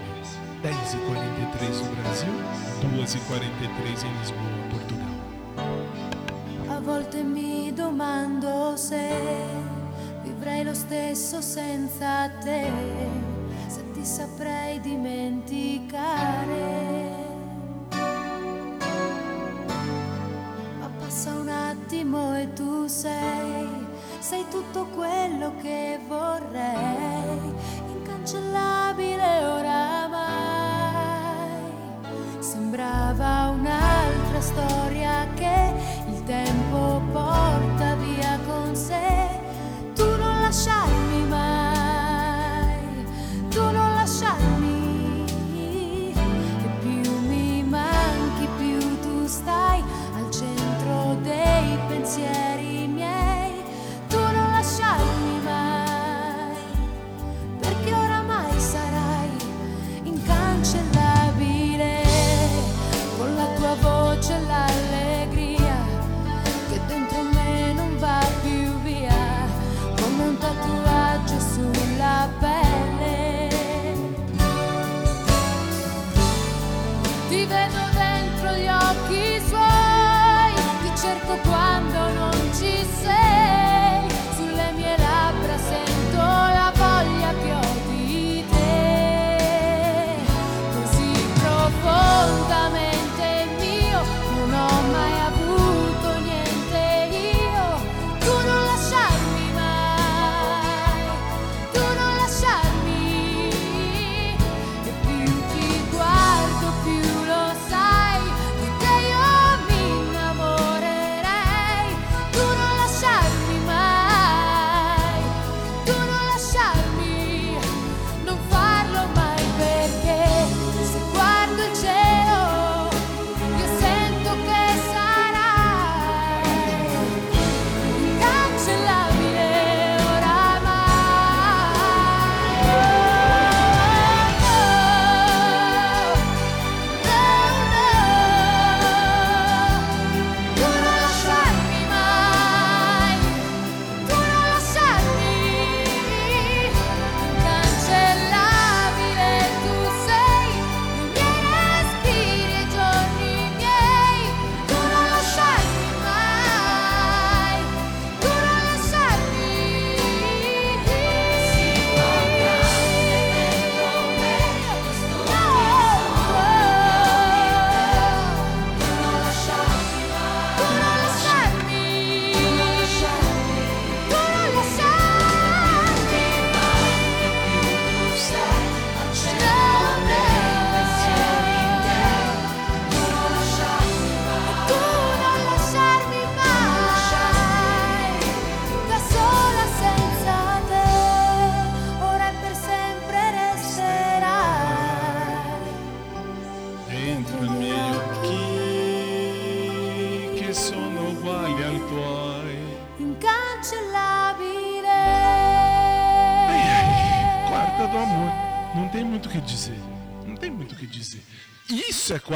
[0.65, 2.33] 10h43 no Brasil,
[2.81, 5.15] 2h43 em Lisboa, Portugal.
[6.69, 9.11] A volte mi domando se
[10.23, 12.71] vivrei lo stesso senza te,
[13.69, 15.85] se ti saprei dimenticare.
[21.15, 23.87] Passa un attimo e tu sei,
[24.19, 27.53] sei tutto quello che vorrei,
[27.87, 30.25] incancellabile oramai.
[32.39, 35.73] Sembrava un'altra storia che
[36.09, 39.39] il tempo porta via con sé.
[39.95, 41.74] Tu non lasciarmi mai,
[52.05, 52.74] dei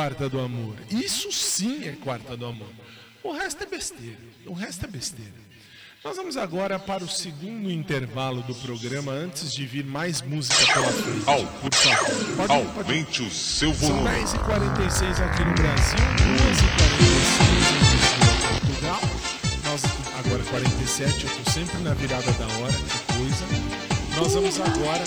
[0.09, 0.75] quarta do amor.
[0.89, 2.69] Isso sim é quarta do amor.
[3.23, 4.17] O resto é besteira.
[4.47, 5.49] O resto é besteira.
[6.03, 10.91] Nós vamos agora para o segundo intervalo do programa antes de vir mais música pela
[10.91, 11.29] frente.
[11.29, 12.35] Au, por favor.
[12.37, 13.23] Pode, Aumente pode.
[13.23, 14.27] o seu volume.
[14.27, 15.99] São 10h46 aqui no Brasil,
[17.19, 19.01] 12h46 em Portugal.
[19.65, 19.81] Nós,
[20.25, 23.45] agora 47, eu estou sempre na virada da hora, que coisa.
[24.17, 25.03] Nós vamos agora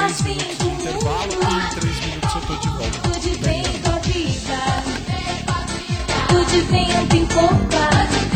[0.00, 2.98] dois minutos intervalo e em três minutos eu tô de volta.
[3.00, 3.62] Tudo bem,
[6.28, 8.29] Tudo bem, eu te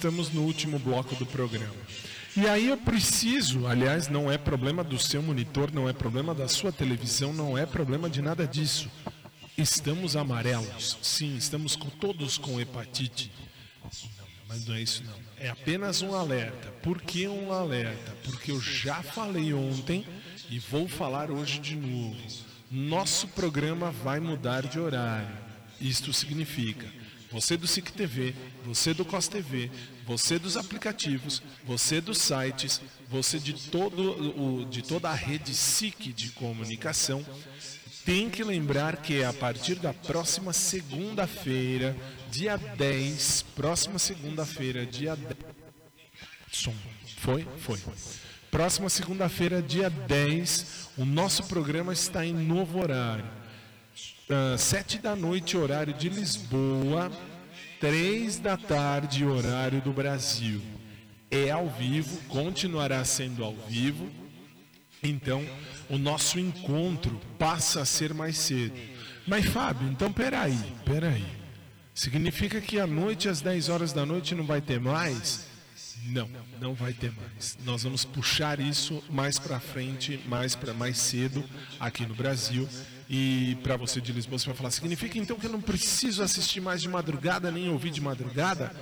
[0.00, 1.74] estamos no último bloco do programa.
[2.34, 6.48] E aí eu preciso, aliás, não é problema do seu monitor, não é problema da
[6.48, 8.90] sua televisão, não é problema de nada disso.
[9.58, 10.96] Estamos amarelos.
[11.02, 13.30] Sim, estamos com, todos com hepatite.
[14.48, 15.14] Mas não é isso não.
[15.36, 16.68] É apenas um alerta.
[16.82, 18.16] Por que um alerta?
[18.24, 20.06] Porque eu já falei ontem
[20.48, 22.16] e vou falar hoje de novo.
[22.70, 25.36] Nosso programa vai mudar de horário.
[25.78, 26.99] Isto significa
[27.30, 29.70] você do SIC TV, você do COS TV,
[30.06, 34.00] você dos aplicativos, você dos sites, você de, todo,
[34.36, 37.24] o, de toda a rede SIC de comunicação,
[38.04, 41.96] tem que lembrar que a partir da próxima segunda-feira,
[42.30, 45.36] dia 10, próxima segunda-feira, dia 10.
[46.50, 46.74] Som.
[47.18, 47.46] Foi?
[47.58, 47.78] Foi.
[48.50, 53.39] Próxima segunda-feira, dia 10, o nosso programa está em novo horário.
[54.56, 57.10] Sete da noite, horário de Lisboa,
[57.80, 60.62] três da tarde, horário do Brasil.
[61.28, 64.08] É ao vivo, continuará sendo ao vivo.
[65.02, 65.44] Então,
[65.88, 68.78] o nosso encontro passa a ser mais cedo.
[69.26, 71.24] Mas, Fábio, então peraí, peraí.
[71.92, 75.46] Significa que à noite, às 10 horas da noite, não vai ter mais?
[76.06, 77.58] Não, não vai ter mais.
[77.64, 81.44] Nós vamos puxar isso mais para frente, mais para mais cedo
[81.80, 82.68] aqui no Brasil.
[83.12, 86.60] E para você de Lisboa, você vai falar: significa então que eu não preciso assistir
[86.60, 88.72] mais de madrugada, nem ouvir de madrugada?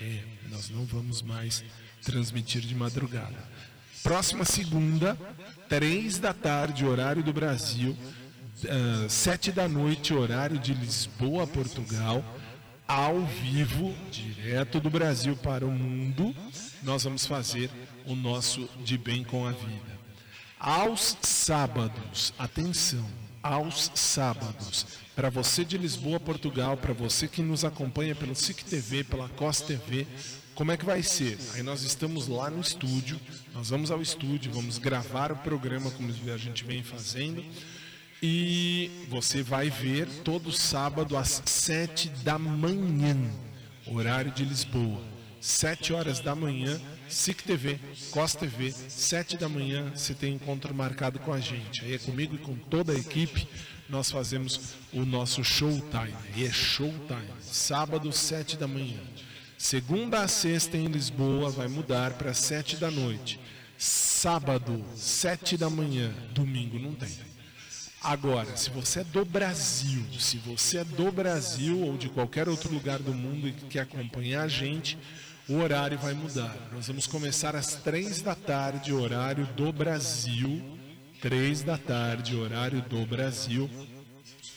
[0.00, 1.64] É, nós não vamos mais
[2.00, 3.36] transmitir de madrugada.
[4.00, 5.18] Próxima segunda,
[5.68, 7.96] três da tarde, horário do Brasil,
[8.64, 12.24] uh, sete da noite, horário de Lisboa, Portugal,
[12.86, 16.32] ao vivo, direto do Brasil para o mundo,
[16.84, 17.68] nós vamos fazer
[18.06, 19.92] o nosso De Bem com a Vida.
[20.58, 24.86] Aos sábados, atenção, aos sábados.
[25.14, 29.60] Para você de Lisboa, Portugal, para você que nos acompanha pelo SIC TV, pela COS
[29.62, 30.06] TV,
[30.54, 31.38] como é que vai ser?
[31.54, 33.18] Aí nós estamos lá no estúdio,
[33.54, 37.44] nós vamos ao estúdio, vamos gravar o programa como a gente vem fazendo.
[38.22, 43.16] E você vai ver todo sábado às sete da manhã,
[43.86, 45.02] horário de Lisboa.
[45.40, 46.80] Sete horas da manhã,
[47.12, 47.78] SIC TV,
[48.10, 51.84] COS TV, sete da manhã, você tem encontro marcado com a gente.
[51.84, 53.46] Aí é comigo e com toda a equipe,
[53.86, 56.14] nós fazemos o nosso showtime.
[56.34, 58.98] E é showtime, sábado, sete da manhã.
[59.58, 63.38] Segunda a sexta em Lisboa vai mudar para sete da noite.
[63.76, 66.10] Sábado, sete da manhã.
[66.32, 67.12] Domingo não tem.
[68.02, 72.72] Agora, se você é do Brasil, se você é do Brasil ou de qualquer outro
[72.72, 74.98] lugar do mundo e quer acompanhar a gente,
[75.52, 76.56] o horário vai mudar.
[76.72, 80.62] Nós vamos começar às três da tarde, horário do Brasil.
[81.20, 83.70] Três da tarde, horário do Brasil,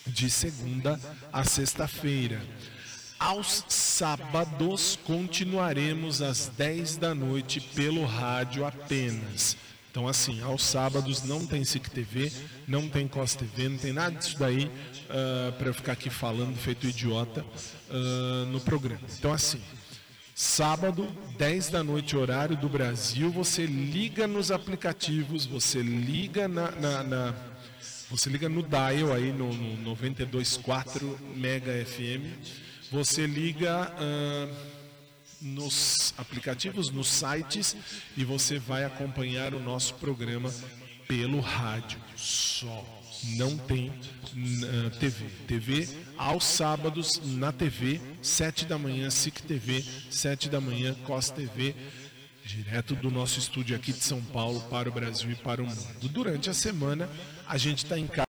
[0.08, 1.00] de segunda
[1.32, 2.42] a sexta-feira.
[3.20, 9.58] Aos sábados continuaremos às 10 da noite pelo rádio apenas.
[9.92, 12.32] Então, assim, aos sábados não tem SIC TV,
[12.68, 16.58] não tem COS TV, não tem nada disso daí uh, para eu ficar aqui falando
[16.58, 17.46] feito idiota
[17.90, 19.02] uh, no programa.
[19.18, 19.62] Então, assim,
[20.36, 21.08] sábado,
[21.38, 27.36] 10 da noite, horário do Brasil, você liga nos aplicativos, você liga na, na, na
[28.10, 32.28] você liga no dial aí no, no 92.4 Mega FM,
[32.92, 33.92] você liga.
[33.96, 34.76] Uh,
[35.42, 37.76] nos aplicativos, nos sites
[38.18, 40.52] e você vai acompanhar o nosso programa
[41.08, 42.84] pelo rádio só.
[43.38, 45.26] Não tem uh, TV.
[45.48, 45.88] TV
[46.18, 51.76] aos sábados na TV, 7 da manhã, SIC TV, 7 da manhã, COS TV,
[52.46, 56.10] direto do nosso estúdio aqui de São Paulo para o Brasil e para o mundo.
[56.10, 57.10] Durante a semana,
[57.48, 58.25] a gente está em casa.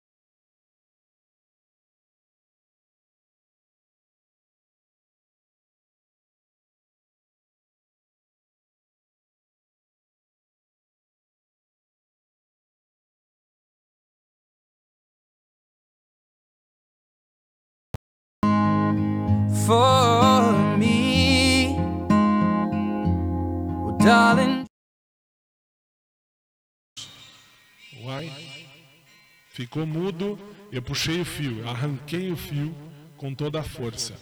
[29.54, 30.38] Ficou mudo,
[30.72, 32.76] eu puxei o fio, arranquei o fio
[33.16, 34.16] com toda a força.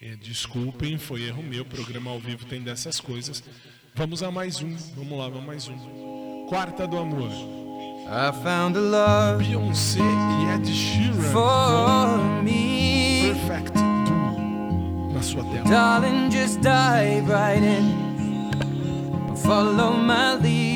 [0.00, 3.44] É, desculpem, foi erro meu, programa ao vivo tem dessas coisas.
[3.94, 6.46] Vamos a mais um, vamos lá, vamos mais um.
[6.48, 7.30] Quarta do Amor.
[8.08, 13.34] I found a love Beyoncé e Ed Sheeran for me.
[13.34, 15.68] Perfect Duo na sua tela.
[15.68, 19.36] Darling, just dive right in.
[19.36, 20.75] Follow my lead.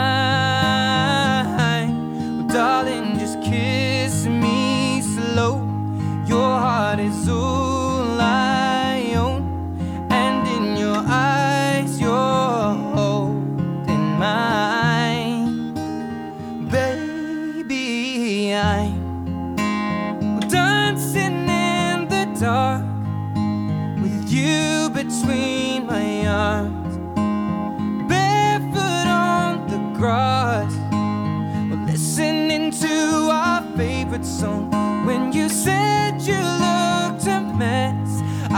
[34.41, 34.71] Song.
[35.05, 38.11] When you said you looked a mess,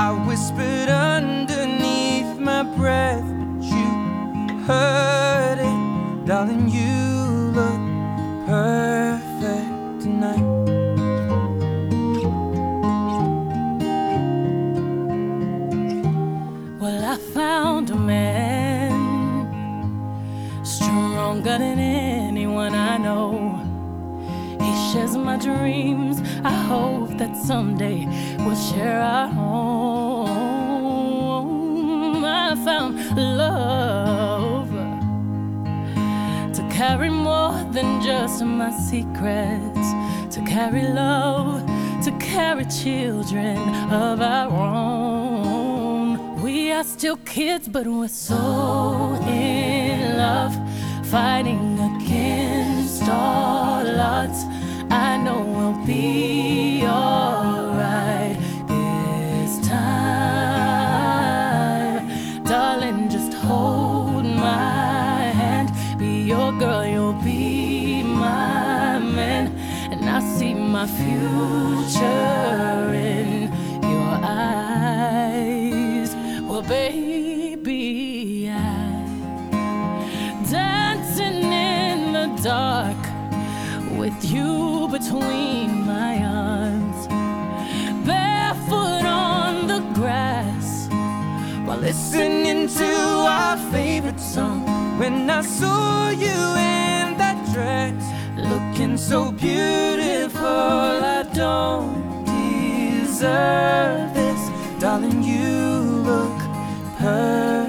[0.06, 3.90] I whispered underneath my breath, but you
[4.70, 6.70] heard it, darling.
[6.78, 6.94] You
[7.58, 7.84] look
[8.46, 10.48] perfect tonight.
[16.82, 18.94] Well, I found a man
[20.64, 21.83] stronger than
[25.24, 26.22] my dreams.
[26.44, 28.06] I hope that someday
[28.40, 30.34] we'll share our home.
[32.26, 34.70] I found love
[36.54, 39.94] to carry more than just my secrets,
[40.36, 41.66] to carry love,
[42.04, 43.58] to carry children
[43.92, 46.42] of our own.
[46.42, 50.54] We are still kids, but we're so in love,
[51.08, 54.43] fighting against all odds.
[55.24, 61.24] Know we'll be alright this time.
[62.44, 65.72] Darling, just hold my hand.
[65.98, 69.56] Be your girl, you'll be my man.
[69.94, 71.34] And I see my future
[72.94, 73.50] in
[73.82, 76.16] your eyes.
[76.42, 78.54] Well, baby, I
[80.52, 82.93] dancing in the dark
[85.14, 87.08] between my arms,
[88.06, 90.88] barefoot on the grass
[91.66, 92.92] while listening to
[93.38, 94.66] our favorite song.
[94.98, 96.40] When I saw you
[96.74, 98.04] in that dress,
[98.36, 104.42] looking so beautiful, I don't deserve this,
[104.80, 105.22] darling.
[105.22, 105.52] You
[106.10, 106.40] look
[106.98, 107.63] perfect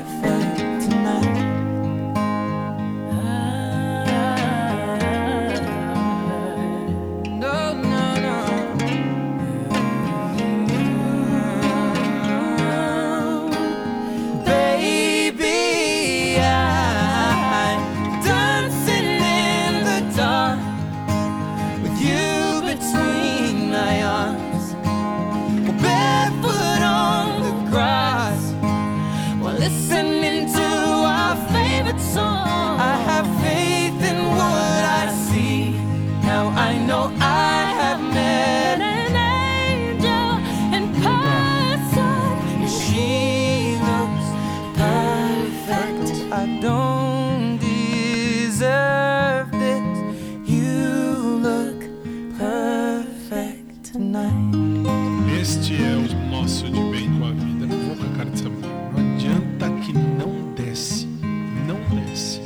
[55.56, 57.64] Este é o nosso de bem com a vida.
[57.64, 58.68] Não vou com a cara dessa mulher.
[58.92, 61.06] Não adianta que não desce.
[61.06, 62.40] Não desce.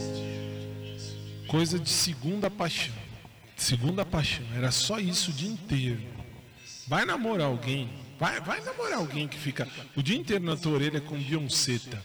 [1.46, 2.94] Coisa de segunda paixão.
[3.56, 4.44] Segunda paixão.
[4.54, 6.02] Era só isso o dia inteiro.
[6.86, 7.88] Vai namorar alguém.
[8.20, 11.80] Vai, vai namorar alguém que fica o dia inteiro na tua orelha com Beyoncé.
[11.90, 11.98] tá?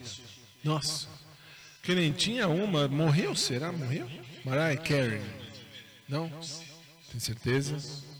[0.63, 1.09] Nossa.
[1.81, 2.87] Que nem tinha uma.
[2.87, 3.35] Morreu?
[3.35, 3.73] Será?
[3.73, 4.09] Morreu?
[4.45, 5.21] Mariah Carey.
[6.07, 6.29] Não?
[7.11, 8.12] Tem certeza?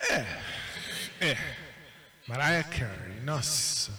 [0.00, 0.40] É.
[1.20, 1.36] É.
[2.26, 3.90] Mariah Carey, nossa.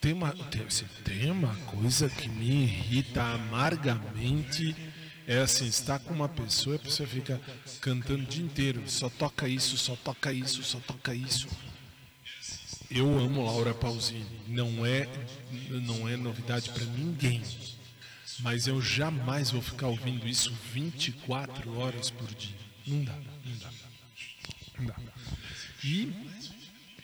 [0.00, 0.66] Tem uma, tem,
[1.04, 4.74] tem uma coisa que me irrita amargamente.
[5.28, 7.40] É assim, está com uma pessoa e a pessoa fica
[7.80, 8.82] cantando o dia inteiro.
[8.86, 11.48] Só toca isso, só toca isso, só toca isso.
[12.90, 14.24] Eu amo Laura Pausini.
[14.48, 15.08] Não é,
[15.70, 17.42] não é novidade para ninguém.
[18.40, 22.56] Mas eu jamais vou ficar ouvindo isso 24 horas por dia.
[22.86, 23.75] Não dá, não dá.
[25.84, 26.12] E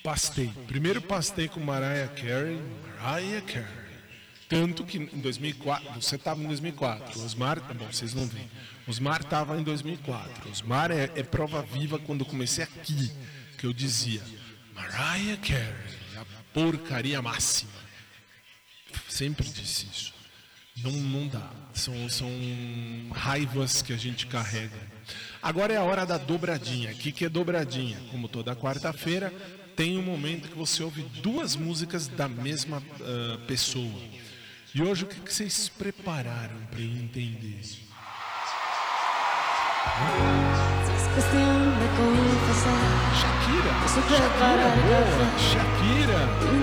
[0.03, 0.53] pastei.
[0.66, 2.61] Primeiro pastei com Mariah Carey.
[3.01, 3.83] Mariah Carey.
[4.49, 8.51] Tanto que em 2004, você estava em 2004, Osmar, bom, vocês não veem.
[8.87, 10.51] Osmar estava em 2004.
[10.51, 13.11] Osmar é, é prova viva quando comecei aqui,
[13.57, 14.20] que eu dizia
[14.75, 16.27] Mariah Carey.
[16.53, 17.73] porcaria máxima.
[19.09, 20.14] Sempre disse isso.
[20.83, 21.51] Não, não dá.
[21.73, 22.31] São, são
[23.14, 24.91] raivas que a gente carrega.
[25.43, 26.93] Agora é a hora da dobradinha.
[26.93, 27.99] O que, que é dobradinha?
[28.12, 29.32] Como toda quarta-feira,
[29.74, 34.01] tem um momento que você ouve duas músicas da mesma ah, pessoa.
[34.72, 37.82] E hoje o que, que vocês prepararam para entender isso?
[43.20, 43.72] Shakira.
[43.88, 44.28] Shakira,
[44.86, 45.26] boa.
[45.38, 46.20] Shakira.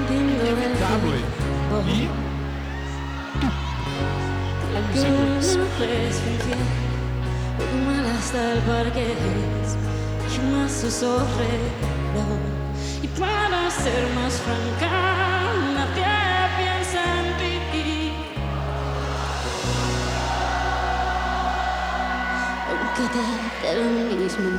[0.10, 1.20] Inevitável.
[1.70, 1.90] todo.
[5.00, 5.30] E
[5.92, 6.89] luego
[7.86, 9.78] mal hasta el parqués,
[10.34, 12.42] y más sus alrededor.
[13.02, 14.90] Y para ser más franca,
[15.76, 16.16] nadie
[16.58, 17.28] piensa en
[17.72, 18.14] ti.
[22.70, 23.22] Aunque te
[23.68, 23.86] dé lo
[24.16, 24.50] mismo.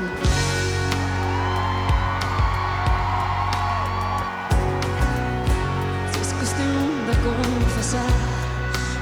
[7.22, 8.12] Confesar.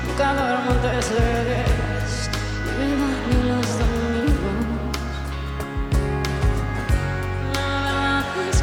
[0.04, 1.16] Nunca duermo antes de
[2.78, 3.87] me baño los domingos.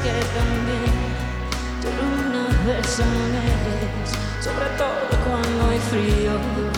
[0.06, 0.94] Que también
[1.82, 2.44] lloro una
[2.78, 2.96] mes,
[4.40, 6.75] sobre todo cuando hay frío.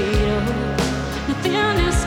[0.00, 0.40] Respiro.
[1.28, 1.99] No tienes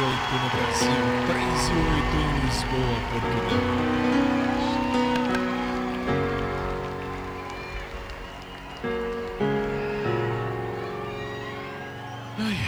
[0.00, 0.88] no Brasil,
[1.26, 3.60] 3 e 8 em Lisboa, Portugal.
[12.38, 12.58] Ai,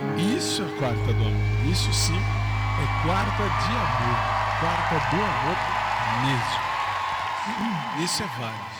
[0.00, 0.36] ai.
[0.36, 1.70] Isso é quarta do amor.
[1.70, 4.18] Isso sim é quarta de amor.
[4.60, 5.56] Quarta do amor
[6.26, 8.04] mesmo.
[8.04, 8.74] Isso é válido.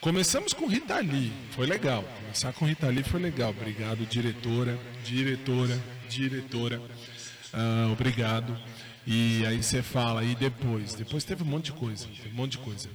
[0.00, 2.04] Começamos com Rita Lee, foi legal.
[2.22, 3.50] Começar com Rita Lee foi legal.
[3.50, 5.78] Obrigado, diretora, diretora,
[6.08, 6.80] diretora.
[7.52, 8.56] Ah, obrigado.
[9.06, 10.94] E aí você fala, e depois?
[10.94, 12.90] Depois teve um monte de coisa, um monte de coisa.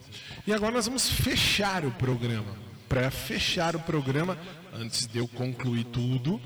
[0.46, 2.56] E agora nós vamos fechar o programa.
[2.88, 4.38] Para fechar o programa,
[4.74, 6.40] antes de eu concluir tudo,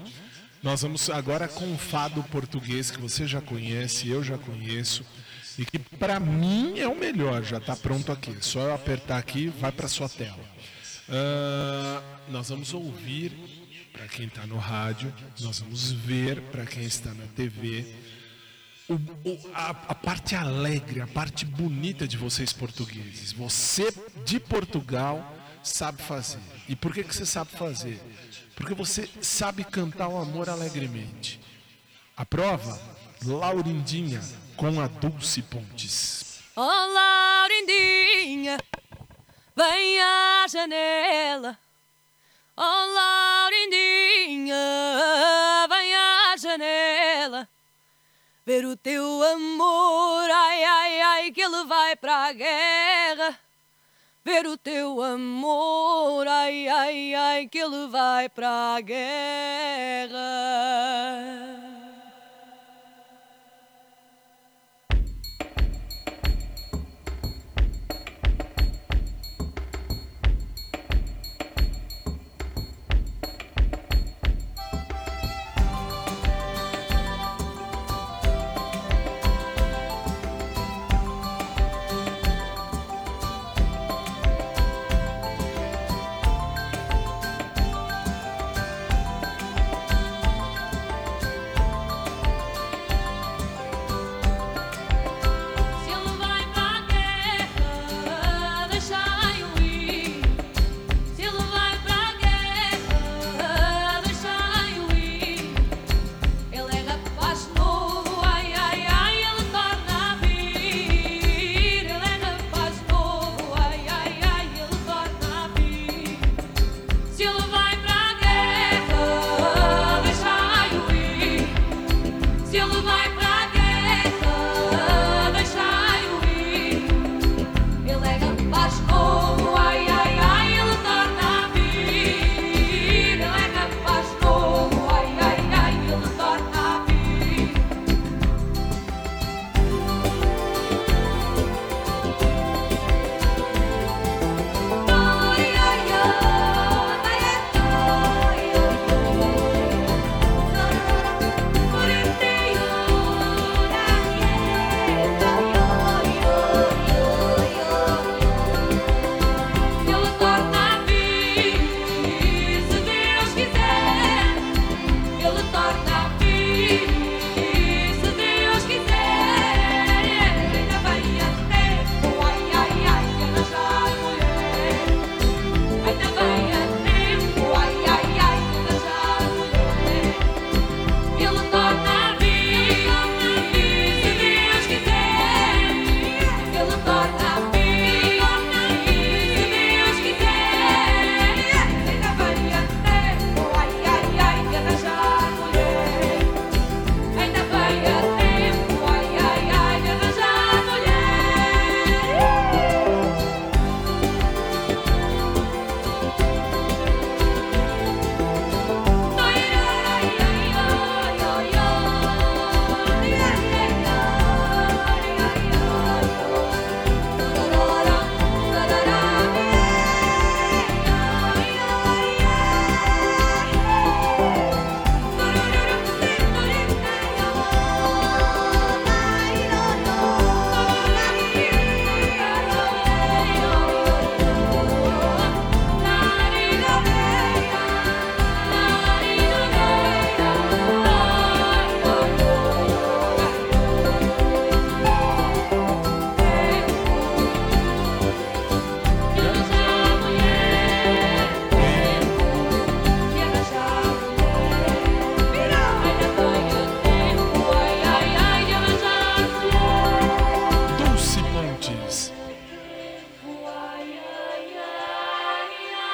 [0.63, 5.05] nós vamos agora com um fado português que você já conhece, eu já conheço.
[5.59, 8.37] E que para mim é o melhor, já está pronto aqui.
[8.39, 10.39] Só eu apertar aqui, vai para sua tela.
[11.09, 13.31] Ah, nós vamos ouvir
[13.97, 17.83] para quem está no rádio, nós vamos ver para quem está na TV.
[18.89, 23.33] o- o- a, a parte alegre, a parte bonita de vocês portugueses.
[23.33, 23.93] Você
[24.23, 26.39] de Portugal sabe fazer.
[26.69, 27.99] E por que, que você sabe fazer?
[28.55, 31.37] Porque você sabe cantar o amor alegremente.
[32.15, 32.79] A prova,
[33.25, 34.21] Laurindinha
[34.55, 36.39] com a Dulce Pontes.
[36.55, 36.61] Oh,
[36.93, 38.57] Laurindinha,
[39.53, 41.59] vem à janela.
[42.59, 44.55] Oh, Laurindinha,
[45.69, 47.47] vem à janela.
[48.43, 53.39] Ver o teu amor, ai, ai, ai, que ele vai para a guerra.
[54.25, 60.17] Ver o teu amor, ai, ai, ai, que ele vai para a guerra.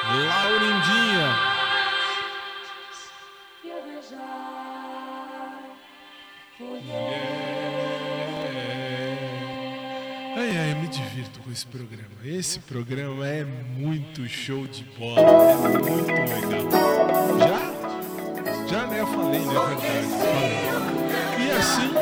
[0.05, 1.53] Laurindinha.
[6.91, 7.43] É.
[10.35, 12.03] Ai, ai, me divirto com esse programa.
[12.25, 16.69] Esse programa é muito show de bola, é muito legal.
[17.39, 18.67] Já?
[18.67, 18.99] Já, né?
[18.99, 19.53] Eu falei, né?
[19.55, 20.83] É verdade.
[21.39, 21.93] E assim,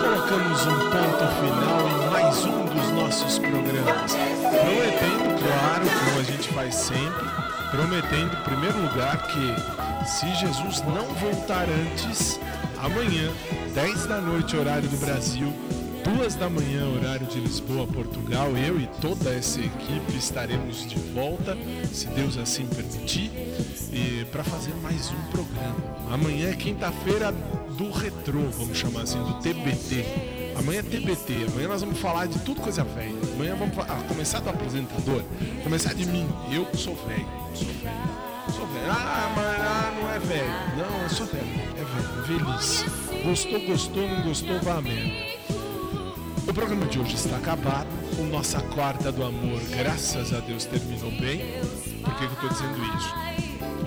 [0.00, 4.12] colocamos um ponto final em mais um dos nossos programas.
[4.14, 7.26] Prometendo claro, como a gente faz sempre,
[7.70, 12.40] prometendo, em primeiro lugar, que se Jesus não voltar antes,
[12.78, 13.30] amanhã,
[13.74, 15.52] 10 da noite, horário do Brasil,
[16.02, 21.56] duas da manhã, horário de Lisboa, Portugal, eu e toda essa equipe estaremos de volta,
[21.92, 23.30] se Deus assim permitir,
[23.92, 25.76] e para fazer mais um programa.
[26.10, 27.32] Amanhã é quinta-feira
[27.76, 30.43] do retrô, vamos chamar assim, do TBT.
[30.56, 33.14] Amanhã é TBT, amanhã nós vamos falar de tudo coisa velha.
[33.34, 35.22] Amanhã vamos ah, começar do apresentador,
[35.62, 38.24] começar de mim, eu que sou velho, sou velho.
[38.54, 38.90] Sou velho.
[38.90, 40.76] Ah, mas ah, não é velho.
[40.76, 41.44] Não, eu sou velho.
[41.76, 42.84] É velho, velhice.
[43.24, 45.34] Gostou, gostou, não gostou, vá merda.
[46.46, 47.88] O programa de hoje está acabado.
[48.18, 51.38] O nossa quarta do amor, graças a Deus, terminou bem.
[52.02, 53.14] Por que, que eu estou dizendo isso?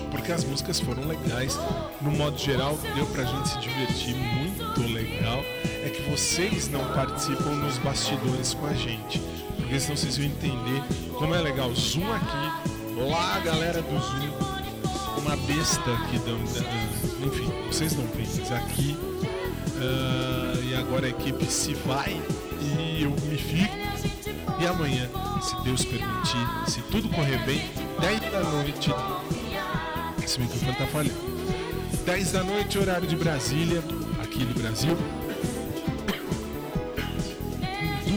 [0.09, 1.57] Porque as músicas foram legais.
[2.01, 5.43] No modo geral, deu pra gente se divertir muito legal.
[5.87, 9.21] É que vocês não participam nos bastidores com a gente.
[9.55, 10.83] Porque senão vocês vão entender
[11.17, 11.73] como é legal.
[11.73, 14.57] Zoom aqui, lá a galera do Zoom.
[15.21, 15.95] Uma besta da.
[15.95, 18.97] da- Enfim, vocês não veem, mas aqui
[19.79, 22.21] ah, e agora a equipe se vai
[22.61, 23.73] e eu me fico.
[24.59, 25.09] E amanhã,
[25.41, 27.61] se Deus permitir, se tudo correr bem,
[28.01, 28.91] 10 da noite.
[30.21, 31.37] Esse microfone tá falhando.
[32.05, 33.81] 10 da noite, horário de Brasília,
[34.21, 34.97] aqui no Brasil.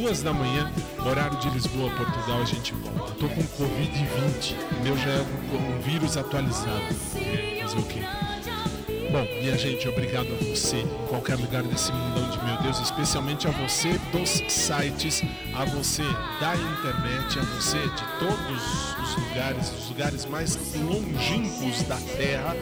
[0.01, 0.73] Duas da manhã,
[1.05, 3.13] horário de Lisboa, Portugal, a gente volta.
[3.17, 6.87] Tô com Covid-20, o meu já é um, um vírus atualizado.
[7.17, 8.01] É, fazer o quê?
[9.13, 13.47] Bom, minha gente, obrigado a você em qualquer lugar desse mundão de meu Deus, especialmente
[13.47, 15.23] a você dos sites,
[15.55, 16.05] a você
[16.41, 22.57] da internet, a você de todos os lugares, os lugares mais longínquos da Terra.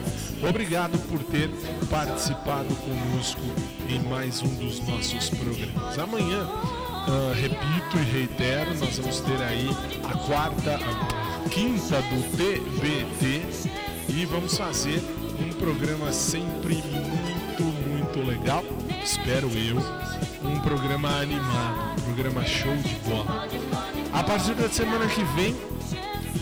[0.47, 1.49] Obrigado por ter
[1.89, 3.41] participado conosco
[3.87, 5.97] em mais um dos nossos programas.
[5.97, 6.45] Amanhã,
[7.09, 9.67] ah, repito e reitero, nós vamos ter aí
[10.03, 13.41] a quarta, a quinta do TBT
[14.09, 15.01] e vamos fazer
[15.39, 18.63] um programa sempre muito, muito legal.
[19.03, 19.77] Espero eu.
[20.47, 23.47] Um programa animado, um programa show de bola.
[24.13, 25.55] A partir da semana que vem,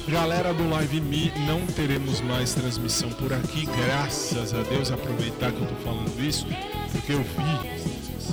[0.07, 4.91] galera do Live Me, não teremos mais transmissão por aqui, graças a Deus.
[4.91, 6.45] Aproveitar que eu tô falando isso,
[6.91, 7.76] porque eu vi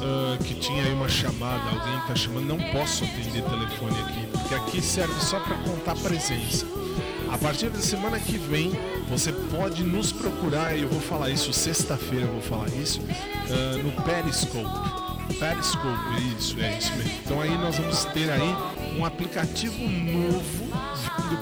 [0.02, 4.54] ah, que tinha aí uma chamada, alguém tá chamando, não posso atender telefone aqui, porque
[4.54, 6.66] aqui serve só para contar presença.
[7.30, 8.72] A partir da semana que vem,
[9.08, 13.00] você pode nos procurar, e eu vou falar isso sexta-feira, eu vou falar isso,
[13.50, 15.04] ah, no Periscope.
[15.38, 17.12] Periscope, isso, é isso mesmo.
[17.24, 18.54] Então aí nós vamos ter aí
[18.98, 20.64] um aplicativo novo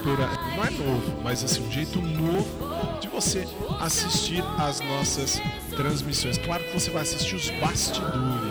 [0.03, 0.19] por.
[0.19, 3.47] Não é novo, mas assim, um jeito novo de você
[3.81, 5.41] assistir as nossas
[5.77, 6.39] transmissões.
[6.39, 8.42] Claro que você vai assistir os bastidores.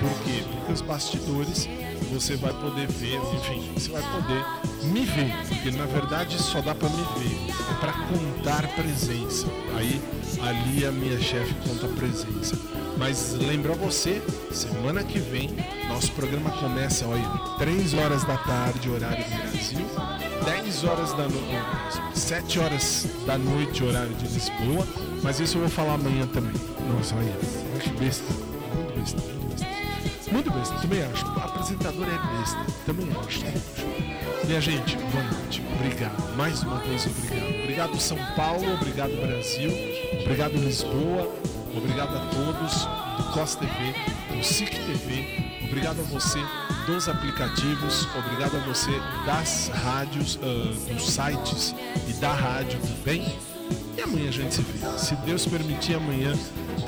[0.00, 0.44] Por quê?
[0.50, 1.68] Porque os bastidores
[2.12, 4.44] você vai poder ver, enfim, você vai poder
[4.84, 9.46] me ver, porque na verdade só dá para me ver, é para contar presença.
[9.76, 10.00] Aí
[10.40, 12.56] ali a minha chefe conta presença.
[12.96, 15.50] Mas lembra você, semana que vem
[15.88, 17.28] nosso programa começa, olha,
[17.58, 19.86] 3 horas da tarde, horário do Brasil,
[20.44, 24.86] 10 horas da noite, 7 horas da noite, horário de Lisboa,
[25.22, 26.54] mas isso eu vou falar amanhã também.
[26.92, 27.32] Nossa, olha,
[27.80, 28.47] que besta.
[30.80, 31.26] Também acho.
[31.26, 34.46] O apresentador é besta, também acho.
[34.46, 35.62] Minha gente, boa noite.
[35.74, 36.36] Obrigado.
[36.36, 37.62] Mais uma vez, obrigado.
[37.62, 38.74] Obrigado, São Paulo.
[38.74, 39.70] Obrigado, Brasil.
[40.22, 41.34] Obrigado, Lisboa.
[41.76, 42.86] Obrigado a todos
[43.18, 43.94] do COS TV,
[44.34, 45.48] do SIC TV.
[45.64, 46.38] Obrigado a você
[46.86, 48.08] dos aplicativos.
[48.16, 48.90] Obrigado a você
[49.26, 51.74] das rádios, ah, dos sites
[52.08, 53.36] e da rádio também.
[53.96, 54.98] E amanhã a gente se vê.
[54.98, 56.32] Se Deus permitir, amanhã,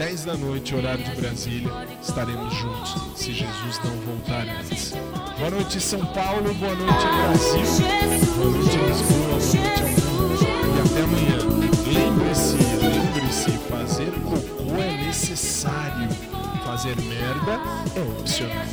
[0.00, 1.70] 10 da noite, horário de Brasília,
[2.00, 4.94] estaremos juntos, se Jesus não voltar antes.
[5.38, 6.54] Boa noite, São Paulo.
[6.54, 7.60] Boa noite, Brasil.
[8.34, 9.28] Boa noite, Lisboa.
[10.16, 10.70] Boa noite ao.
[10.70, 11.36] E até amanhã.
[11.86, 16.08] Lembre-se, lembre-se, fazer cocô é necessário.
[16.64, 17.60] Fazer merda
[17.94, 18.64] é opcional.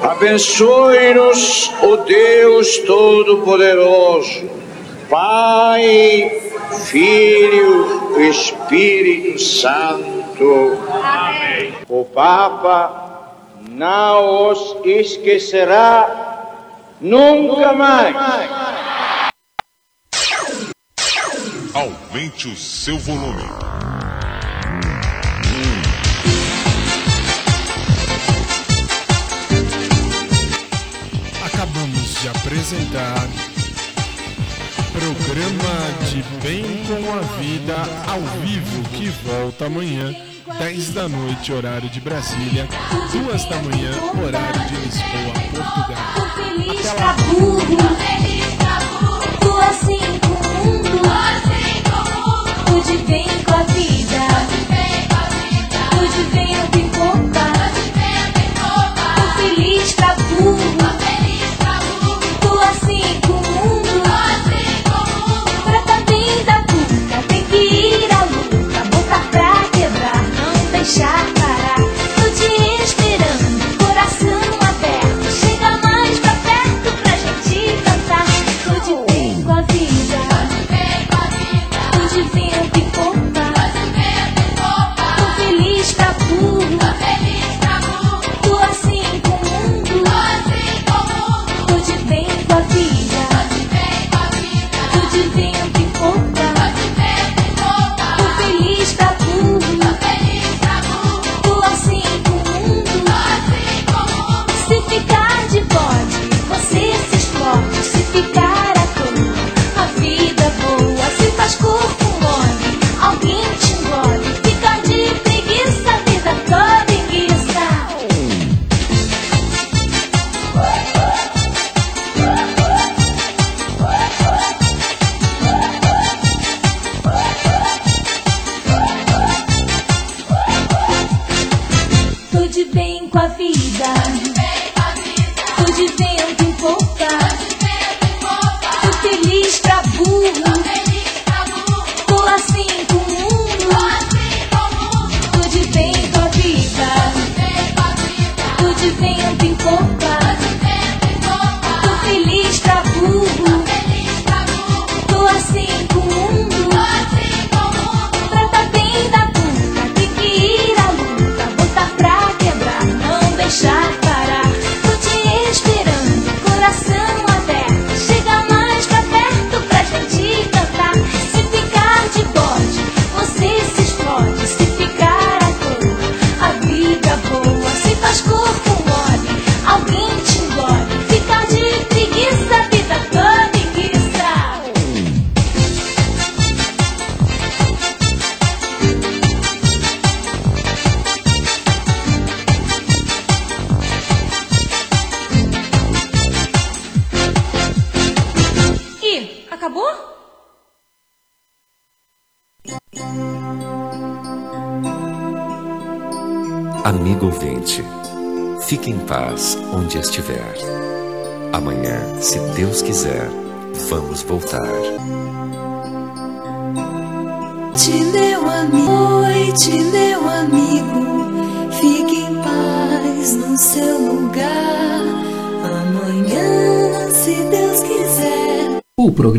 [0.00, 4.50] Abençoe-nos, o Deus Todo-Poderoso,
[5.08, 6.42] Pai,
[6.86, 10.78] Filho, e Espírito Santo.
[11.00, 11.74] Amém.
[11.88, 13.34] O Papa
[13.70, 16.50] não os esquecerá
[17.00, 18.16] nunca mais.
[21.72, 23.67] Aumente o seu volume
[38.06, 40.14] ao vivo que volta amanhã,
[40.58, 42.68] 10 da noite, horário de Brasília,
[43.12, 43.90] 2 da manhã,
[44.22, 45.96] horário de Lisboa, Portugal.
[46.78, 47.16] Até lá.
[49.40, 50.28] Duas, cinco,
[50.64, 50.78] um,
[52.76, 53.37] o de bem.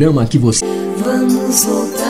[0.00, 0.64] programa que você.
[0.96, 2.00] Vamos voltar.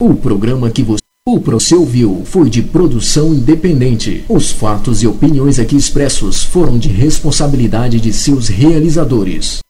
[0.00, 1.07] O programa que você.
[1.30, 4.24] O Proselvio foi de produção independente.
[4.30, 9.58] Os fatos e opiniões aqui expressos foram de responsabilidade de seus realizadores.